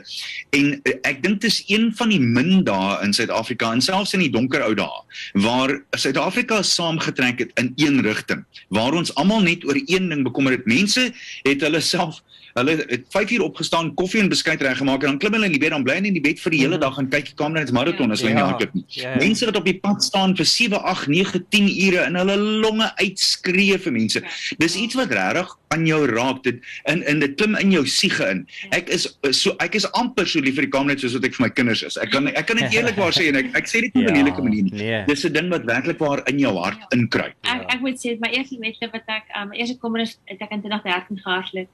[0.55, 4.15] En eh, ek dink dit is een van die min dae in Suid-Afrika en selfs
[4.15, 5.03] in die donker ou dae
[5.43, 10.55] waar Suid-Afrika saamgetrek het in een rigting, waar ons almal net oor een ding bekommer
[10.55, 10.65] het.
[10.69, 11.09] Mense
[11.43, 12.21] het hulle self
[12.53, 15.61] Hulle het 5 uur opgestaan, koffie en beskuit reggemaak en dan klim hulle in die
[15.61, 16.83] bed, dan bly hulle in die bed vir die hele mhm.
[16.85, 18.85] dag en kyk die Kamerads marathon as hulle nie hardloop nie.
[18.93, 19.17] Ja, ja.
[19.21, 22.89] Mense wat op die pad staan vir 7, 8, 9, 10 ure en hulle longe
[23.01, 24.23] uitskree vir mense.
[24.61, 26.59] Dis iets wat regtig aan jou raak dit
[26.91, 28.43] in in dit klim in jou siege in.
[28.77, 31.47] Ek is so ek is amper so lief vir die Kamerads soos wat ek vir
[31.47, 31.97] my kinders is.
[32.01, 34.19] Ek kan ek kan dit eerlikwaar sê en ek ek sê dit nie op 'n
[34.19, 34.75] lelike manier nie.
[34.83, 35.01] Nee.
[35.09, 37.33] Dis 'n ding wat werklik waar in jou hart inkruip.
[37.49, 40.61] Ek ek moet sê my eerste wedloop wat ek um eerste Kamerads het ek in
[40.61, 41.69] 2013 gehardloop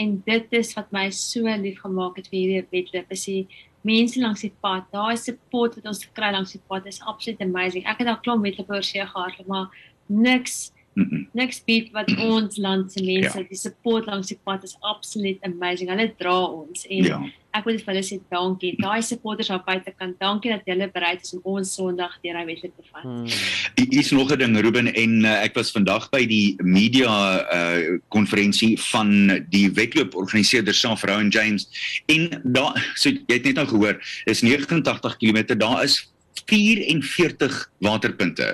[0.00, 3.46] en dit is wat my so lief gemaak het vir hierdie wedloop is die
[3.82, 4.86] mense langs die pad.
[4.94, 7.86] Daai support wat ons kry langs die pad is absoluut amazing.
[7.86, 9.68] Ek het al klomp wedloop oor see gehad maar
[10.08, 11.28] niks Mm -hmm.
[11.32, 13.44] Next beat wat ons land se mense, ja.
[13.48, 15.88] die support langs die pad is absoluut amazing.
[15.88, 17.20] Hulle dra ons en ja.
[17.50, 18.74] ek wil vir hulle sê dankie.
[18.76, 22.44] Daai supporters daar buite kan dankie dat hulle bereid is om ons Sondag deur hy
[22.44, 23.02] wedloop te vat.
[23.02, 23.26] Hmm.
[23.74, 27.08] Hier is nog 'n ding Ruben en uh, ek was vandag by die media
[27.40, 31.68] uh konferensie van die wedloop organiseerder self Rowan James
[32.06, 36.11] en daar so jy het net nou gehoor, is 89 km, daar is
[36.46, 38.48] 44 waterpunte.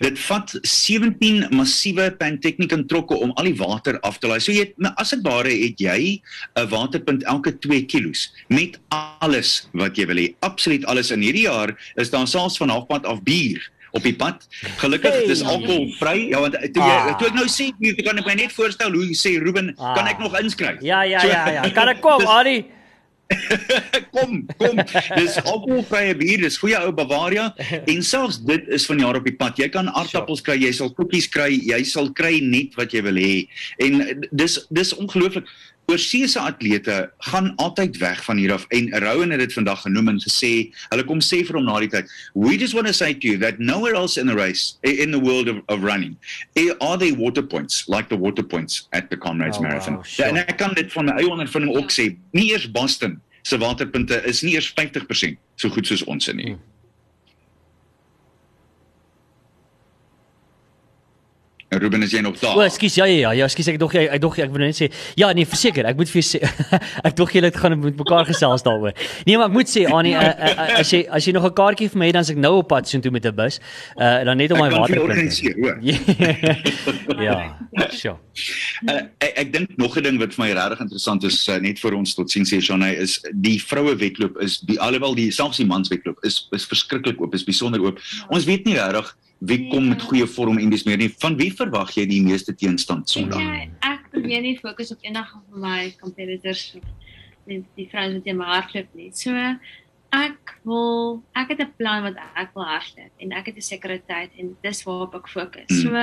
[0.00, 4.40] Dit vat 17 massiewe Pantechnicon trokke om al die water af te laai.
[4.40, 6.22] So jy as dit ware het jy
[6.56, 8.12] 'n waterpunt elke 2 kg
[8.48, 10.34] met alles wat jy wil hê.
[10.40, 13.60] Absoluut alles in hierdie jaar is daar selfs van halfpad af bier
[13.92, 14.46] op die pad.
[14.80, 16.28] Gelukkig hey, dis alkoholvry.
[16.32, 17.12] Ja want toe jy ah.
[17.18, 19.94] toe ek nou sê jy kan ek my net voorstel hoe sê Ruben ah.
[19.94, 20.80] kan ek nog inskryf?
[20.80, 21.68] Ja ja ja ja.
[21.76, 22.64] Kan ek kom, Ari?
[24.14, 24.80] kom, kom.
[25.16, 27.50] Dis alkoholvrye bier, dis goeie ou Bavaria
[27.92, 29.58] en selfs dit is van jaar op die pad.
[29.60, 33.20] Jy kan aardappels kry, jy sal koekies kry, jy sal kry net wat jy wil
[33.20, 33.34] hê.
[33.82, 35.48] En dis dis ongelooflik.
[35.90, 40.20] Oorseese atlete gaan altyd weg van hier af en Rowan het dit vandag genoem en
[40.22, 43.26] gesê, hulle kom sê vir hom na die tyd, "We just want to say to
[43.28, 46.16] you that nowhere else in the race in the world of of running
[46.80, 50.28] are they water points like the water points at the Comrades oh, Marathon." Wow, sure.
[50.28, 54.22] En ek kan dit van my eie ondervinding ook sê, nie eers Boston se waterpunte
[54.24, 56.52] is nie eers 50% so goed soos ons in nie.
[56.54, 56.71] Hmm.
[61.80, 62.56] Ruben, is jy nog daar?
[62.56, 64.76] O, ekskuus, ja ja ja, ja, ekskuus, ek dog jy ek dog ek wil net
[64.76, 66.40] sê, ja nee, verseker, ek moet vir jou sê
[67.08, 68.92] ek dog julle gaan met mekaar gesels daaroor.
[69.28, 71.54] Nee, maar ek moet sê Annie, uh, uh, uh, as jy as jy nog 'n
[71.56, 73.60] kaartjie vir my het, dan is ek nou op pad soontoe met 'n bus.
[73.96, 75.80] Uh dan net om my water te organiseer, hoor.
[77.28, 77.56] ja,
[78.00, 78.18] sure.
[78.88, 81.80] Uh, ek ek dink nog 'n ding wat vir my regtig interessant is uh, net
[81.80, 85.56] vir ons tot sien sê Shanay is die vroue wedloop is die alhoewel die selfs
[85.56, 87.98] die mans wedloop is is verskriklik oop, is besonder oop.
[88.28, 91.10] Ons weet nie regtig wie kom met goeie vorm en dis meer nie.
[91.22, 93.42] Van wie verwag jy die meeste teenstand Sondag?
[93.42, 96.68] Ja, ek probeer nie fokus op enige van my competitors
[97.50, 99.10] net die vrouens wat jy maar hardloop nie.
[99.18, 99.34] So
[100.12, 103.98] ek wil ek het 'n plan wat ek wil hardloop en ek het 'n sekere
[104.06, 105.70] tyd en dis waarop ek fokus.
[105.70, 105.82] Hmm.
[105.82, 105.96] So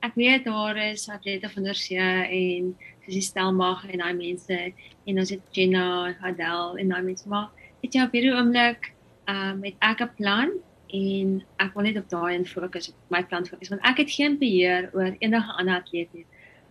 [0.00, 4.72] ek weet daar is atlete van Norsie en dis die Stelmag en daai mense
[5.06, 7.50] en ons het Jenna, Hadel en daai mense maar
[7.82, 8.94] het jy op hierdie oomblik
[9.28, 10.50] ehm um, met ek 'n plan
[10.94, 14.10] en ek wil net op daai en fokus op my plan fokus want ek het
[14.10, 16.26] geen beheer oor enige ander atleet nie.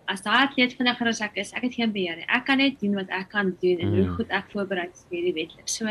[0.08, 2.26] As daai atleet vinniger as ek is, ek het geen beheer nie.
[2.32, 4.16] Ek kan net doen wat ek kan doen en hoe Mm.
[4.16, 5.68] goed ek voorberei is vir die wedloop.
[5.70, 5.86] So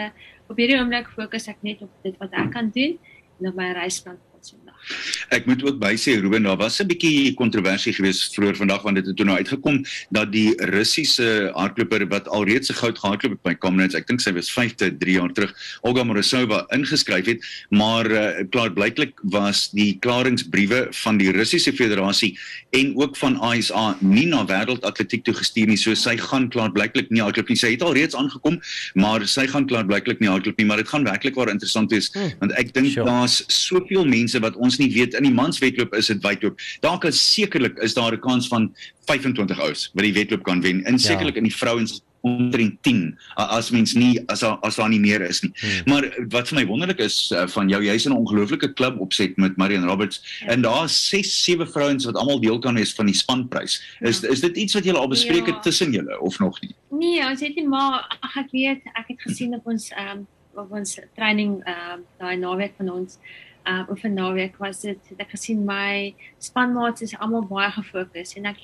[0.49, 2.99] op hierdie oomblik fokus ek net op dit wat ek kan doen
[3.41, 5.26] en op my reisplan vir Sondag.
[5.35, 9.07] Ek moet ook bysê Ruben, daar was 'n bietjie kontroversie geweest vroeër vandag want dit
[9.07, 13.55] het toe nou uitgekom dat die Russiese hardloper wat alreeds se goud gehardloop het by
[13.55, 18.45] Comrades, ek dink sy was 5de 3 jaar terug, Olga Morozova ingeskryf het, maar uh,
[18.51, 22.39] klaar blyklik was die klaringsbriewe van die Russiese Federasie
[22.71, 27.11] en ook van ISA nie na wêreldatletiek toe gestuur nie, so sy gaan klaar blyklik
[27.11, 27.57] nie hardloop nie.
[27.57, 28.61] Sy het alreeds aangekom,
[28.95, 32.11] maar sy gaan klaar blyklik nie hardloop nie, maar dit gaan werklik waar interessant wees
[32.15, 32.31] Hmm.
[32.41, 33.05] want ek dink Sure.
[33.07, 36.59] daar's soveel mense wat ons nie weet in die manswedloop is dit wydloop.
[36.81, 38.75] Daar kan sekerlik is daar 'n kans van
[39.07, 40.85] 25 ouens wat die wedloop kan wen.
[40.85, 40.99] En Ja.
[40.99, 44.99] sekerlik in die vrouens omtrent 10 a- as mens nie as daar as daar nie
[45.01, 45.53] meer is nie.
[45.61, 45.93] Hmm.
[45.93, 49.37] Maar wat vir my wonderlik is uh, van jou jy's in 'n ongelooflike klub opset
[49.37, 50.47] met Marion Roberts Ja.
[50.47, 53.83] en daar's 6 7 vrouens wat almal deel kan wees van die spanprys.
[54.01, 54.29] Is Ja.
[54.29, 55.55] is dit iets wat julle al bespreek Ja.
[55.55, 56.75] het tussen julle of nog nie?
[56.91, 60.27] Nee, ons het nie maar ag ek weet, ek het gesien op ons ehm um,
[60.57, 63.19] op ons training ehm um, daai naweek van ons
[63.67, 68.47] uh, oefen naweek was dit het ek gesien my spanmaats is almal baie gefokus en
[68.47, 68.59] ek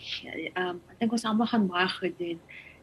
[0.56, 2.38] um, ek dink ons almal gaan baie goed doen.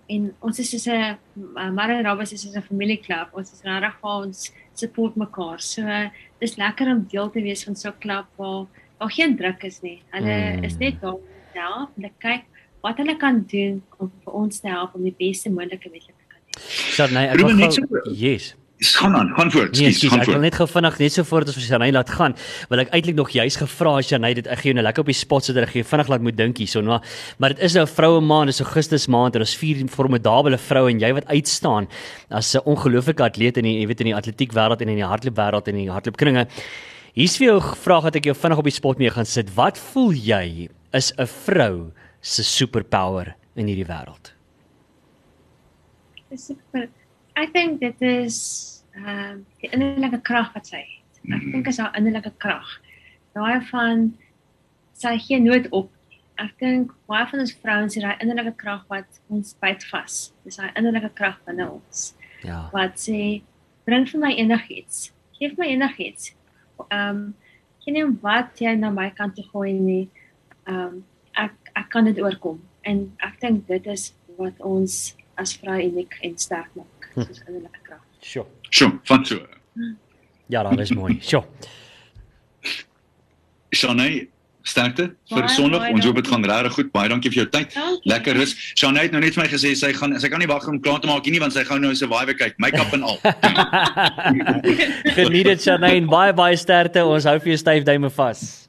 [0.10, 1.18] En ons is soos 'n
[1.58, 3.30] uh, Mara Roberts is soos 'n familieklub.
[3.34, 5.60] Ons is regtig waar ons support mekaar.
[5.62, 5.82] So
[6.40, 8.66] dis lekker om deel te wees van so 'n klub waar
[9.00, 10.02] waar geen druk is nie.
[10.12, 10.64] Hulle Mm.
[10.64, 11.22] is net daar om
[11.54, 11.90] te help.
[11.96, 12.44] Hulle kyk
[12.82, 16.26] wat hulle kan doen om vir ons te help om die beste moontlike wedloop te
[16.28, 16.64] kan doen.
[16.68, 18.56] Sharnay, ek Ruben, wil net so- Yes.
[18.80, 19.72] Gaan aan, gaan voort.
[19.76, 21.74] Nee, Skus, ekskuus, gaan ek wil net gou vinnig net so voor dat ons vir
[21.74, 22.36] Janay laat gaan,
[22.72, 25.10] wil ek eintlik nog juis gevra as Janay dit ek gee jou nou lekker op
[25.12, 27.04] die spot sodat ek gee vinnig laat moet dink hierson, maar
[27.44, 30.92] maar dit is nou 'n vroue maand, dis Augustus maand en ons vier formidable vroue
[30.92, 31.90] en jy wat uitstaan
[32.32, 35.12] as 'n ongelooflike atleet in die jy weet in die atletiek wêreld en in die
[35.12, 36.48] hardloop wêreld en in die hardloopkringe.
[37.14, 39.54] Hier's vir jou 'n vraag wat ek jou vinnig op die spot mee gaan sit.
[39.56, 44.32] Wat voel jy is 'n vrou se superpower in hierdie wêreld?
[46.30, 46.88] Dis super.
[47.40, 48.38] Ek dink dit is
[48.98, 51.20] ehm uh, die innerlike krag wat sy het.
[51.30, 52.68] Ek dink is haar innerlike krag.
[53.38, 54.10] Daai van
[55.00, 55.92] sy gee nooit op.
[56.40, 60.18] Ek dink baie van ons vrouens het daai innerlike krag wat ons byt vas.
[60.44, 62.10] Dis daai innerlike krag binne ons
[62.44, 62.70] Ja.
[62.72, 63.42] wat sê
[63.86, 65.12] bring vir my enigiets.
[65.40, 66.34] Geef my enigiets.
[66.90, 67.24] Ehm um,
[67.84, 70.06] geen nie wat jy na my kant toe gooi nie.
[70.68, 71.04] Ehm um,
[71.36, 72.60] ek ek kan dit oorkom.
[72.84, 76.99] En ek dink dit is wat ons as vrou uniek en sterk maak.
[77.14, 77.22] Hm.
[77.22, 78.02] Soos innerlike krag.
[78.22, 78.46] Sjoe.
[78.70, 79.40] Sjoe, van so.
[80.50, 81.18] Ja, dat is mooi.
[81.22, 81.44] Sjoe.
[83.76, 84.28] Shanay,
[84.66, 85.90] sterkte vir Sondag.
[85.94, 86.92] Ons hoop dit gaan regtig goed.
[86.94, 87.74] Baie dankie vir jou tyd.
[87.74, 88.12] Dankie.
[88.12, 88.56] Lekker rus.
[88.80, 91.02] Shanay het nou net vir my gesê sy gaan sy kan nie wag om klaar
[91.04, 93.20] te maak nie want sy gaan nou Survivor kyk, make-up en al.
[95.20, 97.06] Geniet dit Janine, baie baie sterkte.
[97.06, 98.69] Ons hou vir jou styf duime vas.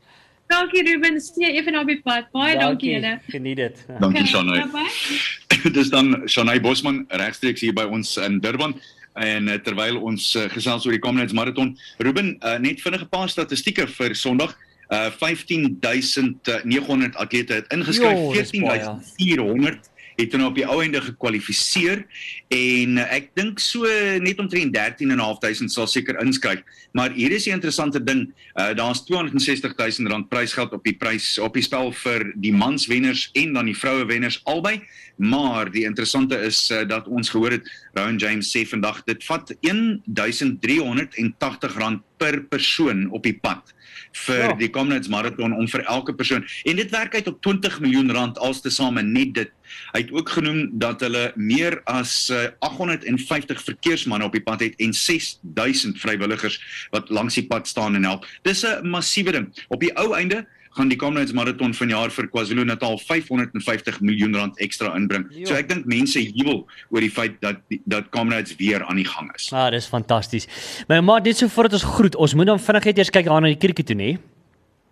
[0.51, 2.27] Dankie Ruben, sien jy even op die pad.
[2.35, 3.13] Baie dankie julle.
[3.31, 3.85] Geniet dit.
[4.03, 4.65] Dankie Shanay.
[5.77, 8.75] Dis dan Shanay Bosman regstreeks hier by ons in Durban.
[9.21, 13.31] En uh, terwyl ons uh, gesels oor die Comrades Marathon, Ruben, uh, net vinnige paar
[13.31, 14.57] statistieke vir Sondag.
[14.91, 18.89] Uh 15900 atlete het ingeskryf, Jo, dis baie.
[19.21, 22.05] 14400 het nou op die ou einde gekwalifiseer
[22.53, 23.87] en uh, ek dink so
[24.23, 26.61] net omtrent 13500 sal seker inskryf.
[26.97, 31.55] Maar hier is die interessante ding, uh, daar's 260000 rand prysgeld op die prys op
[31.55, 34.77] die spel vir die manswenners en dan die vroue wenners albei.
[35.21, 39.47] Maar die interessante is uh, dat ons gehoor het Rowan James sê vandag dit vat
[39.61, 43.63] 1380 rand per persoon op die pad
[44.13, 44.53] vir Ja.
[44.53, 48.39] die Comrades Marathon om vir elke persoon en dit werk uit op 20 miljoen rand
[48.39, 49.51] alstesame net dit.
[49.93, 54.75] Hy het ook genoem dat hulle meer as uh, 850 verkeersmanne op die pad het
[54.79, 58.27] en 6000 vrywilligers wat langs die pad staan en help.
[58.43, 59.49] Dis 'n massiewe ding.
[59.69, 64.93] Op die ou einde gaan die Comrades Marathon vanjaar vir KwaZulu-Natal 550 miljoen rand ekstra
[64.99, 65.27] inbring.
[65.35, 65.51] Jo.
[65.51, 69.31] So ek dink mense jubel oor die feit dat dat Comrades weer aan die gang
[69.35, 69.51] is.
[69.53, 70.47] Ah, dis fantasties.
[70.89, 73.43] Maar maar net so voordat ons groet, ons moet dan vinnig net eers kyk aan
[73.43, 74.13] na die krieket toe, nê?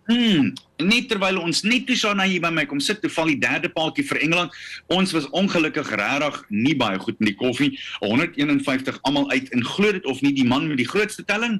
[0.09, 3.37] Hmm, net terwyl ons net toe staan hier by my kom sit, toe val die
[3.37, 4.55] derde paaltjie vir Engeland.
[4.89, 7.75] Ons was ongelukkig regtig nie baie goed met die koffie.
[8.01, 11.59] 151 almal uit en glo dit of nie die man met die grootste telling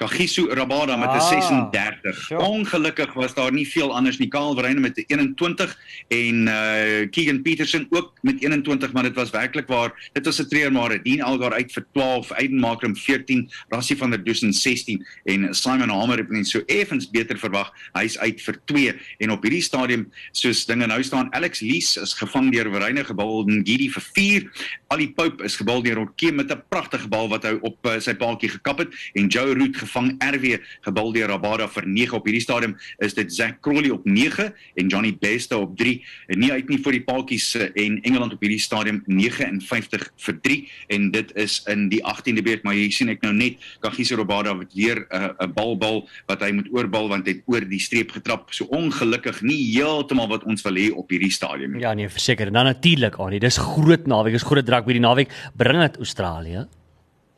[0.00, 2.16] Kagiso Rabada met 'n Ah, 36.
[2.24, 2.40] sure.
[2.40, 4.28] Ongelukkig was daar nie veel anders nie.
[4.28, 5.76] Karl Verheyen met 'n 21
[6.08, 10.48] en uh Keegan Peterson ook met 21, maar dit was werklik waar dit was 'n
[10.48, 15.06] treur maar Dean Elgar uit vir 12, Aiden Markram 14, Rassie van der Dussen 16
[15.24, 17.72] en Simon Hamer het net so effens beter verwag.
[17.92, 22.14] Hy's uit vir 2 en op hierdie stadium soos dinge nou staan, Alex Lees is
[22.14, 24.50] gevang deur Verheyen gebal en Gidi vir 4.
[24.88, 28.14] Ali Pope is gebal deur Orke met 'n pragtige bal wat hy op uh, sy
[28.14, 32.44] paadjie gekap het en Joe Root gevang RW gebal deur Rabada vir 9 op hierdie
[32.44, 35.96] stadium is dit Zack Crowley op 9 en Johnny Bester op 3
[36.30, 40.40] en nie uit nie vir die paadjies uh, en Engeland op hierdie stadium 59 vir
[40.46, 40.58] 3
[40.96, 44.54] en dit is in die 18de beurt maar hier sien ek nou net Kagiso Rabada
[44.56, 47.82] wat weer 'n uh, 'n balbal wat hy moet oorbal want hy het oor die
[47.82, 51.84] streep getrap so ongelukkig nie heeltemal wat ons wil hê op hierdie stadium nie.
[51.84, 52.50] Ja nee, verseker.
[52.50, 55.32] En dan natuurlik, Annie, dis groot naweek, is groot druk by die naweek.
[55.56, 56.66] Bring dit Australië.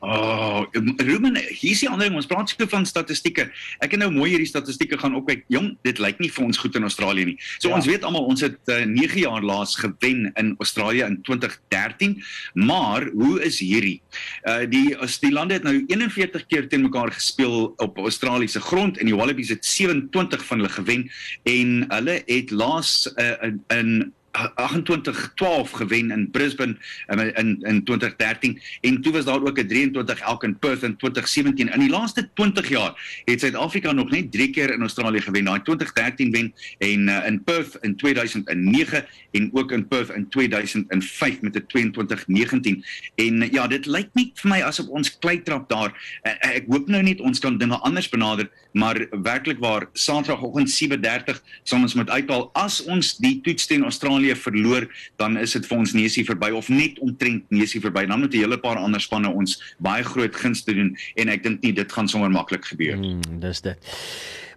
[0.05, 0.65] Oh,
[0.99, 3.45] Ruben, hier is die ander ding, ons praat so van statistieke.
[3.79, 5.45] Ek het nou mooi hierdie statistieke gaan opkyk.
[5.55, 7.37] Jong, dit lyk nie vir ons goed in Australië nie.
[7.63, 7.77] So Ja.
[7.77, 12.17] ons weet almal ons het uh, 9 jaar laas gewen in Australië in 2013,
[12.55, 14.01] maar hoe is hierdie?
[14.43, 19.07] Uh die die lande het nou 41 keer teen mekaar gespeel op Australiese grond en
[19.07, 21.07] die Wallabies het 27 van hulle gewen
[21.45, 26.77] en hulle het laas uh, in, in 28-12 gewen in Brisbane
[27.09, 30.97] um, in in 2013 en toe was daar ook 'n 23 elk in Perth in
[30.97, 31.73] 2017.
[31.73, 35.45] In die laaste 20 jaar het Suid-Afrika nog net 3 keer in Australië gewen.
[35.45, 41.41] Daai 2013 wen en uh, in Perth in 2009 en ook in Perth in 2005
[41.41, 42.85] met 'n 22-19.
[43.15, 46.21] En uh, ja, dit lyk nie vir my asof ons kleitrap daar.
[46.23, 51.43] Uh, ek hoop nou net ons kan dinge anders benader, maar werklik waar Saterdagoggend 7:30
[51.63, 54.87] sal ons moet uithaal as ons die toets teen Australië verloor,
[55.19, 58.07] dan is dit vir ons neusie verby of net omtrent neusie verby.
[58.07, 61.43] Dan moet 'n hele paar ander spanne ons baie groot guns te doen en ek
[61.43, 62.97] dink nie dit gaan sommer maklik gebeur.
[62.97, 63.77] Hmm, dis dit.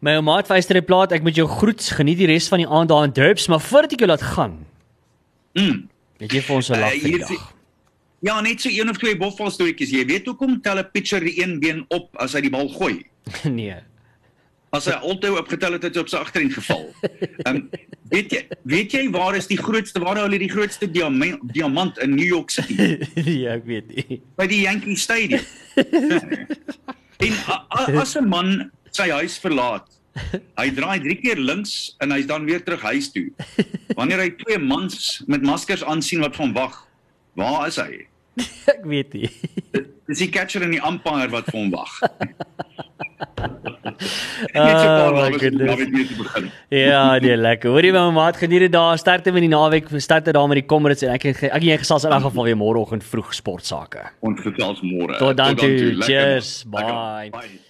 [0.02, 1.82] My ou maat Wyster het plaat, ek moet jou groet.
[1.82, 4.66] Geniet die res van die aand daar in Durban, maar voordat ek jou laat gaan,
[5.56, 5.88] Mm.
[6.20, 7.54] weet jy vir ons 'n Uh, lag vir die is-.
[8.22, 9.90] Ja, net so een of twee bofvalstoetjies.
[9.90, 13.06] Jy weet hoekom tel 'n pitcher die een been op as hy die bal gooi?
[13.50, 13.76] nee.
[14.72, 16.94] As hy altou opgetel het, het hy op sy agterend geval.
[17.46, 17.70] Ehm um,
[18.16, 18.42] weet jy
[18.72, 22.28] weet jy waar is die grootste waar hou hulle die grootste diamant, diamant in New
[22.28, 22.78] York City?
[23.28, 24.22] nee, ek weet nie.
[24.40, 25.44] by die Yankee Stadium.
[27.26, 28.56] en a, a, as 'n man
[28.96, 29.88] sy huis verlaat,
[30.56, 33.28] hy draai 3 keer links en hy's dan weer terug huis toe.
[34.00, 36.78] Wanneer hy twee mans met maskers aansien wat van wag,
[37.36, 38.06] waar is hy?
[38.76, 39.30] ek weet nie.
[40.08, 42.00] Dis die catcher en die umpire wat vir hom wag.
[44.56, 45.80] Oh, my goodness.
[46.70, 47.70] Ja, nee, lekker.
[47.70, 48.98] Hoorie my maat, geniet dit daar.
[49.00, 49.88] Sterkte met die naweek.
[49.98, 52.60] Sterkte daar met die Comrades en ek ek en jy gesels in elk geval weer
[52.60, 54.04] môreoggend vroeg sportsake.
[54.26, 55.16] Ons gesels môre.
[55.22, 55.96] Tot dan toe.
[56.04, 56.66] Cheers.
[56.72, 57.32] Lekker.
[57.32, 57.64] Bye.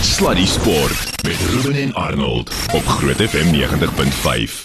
[0.00, 4.62] Sluddy Sport met Ruben en Arnold op Groot FM 90.5.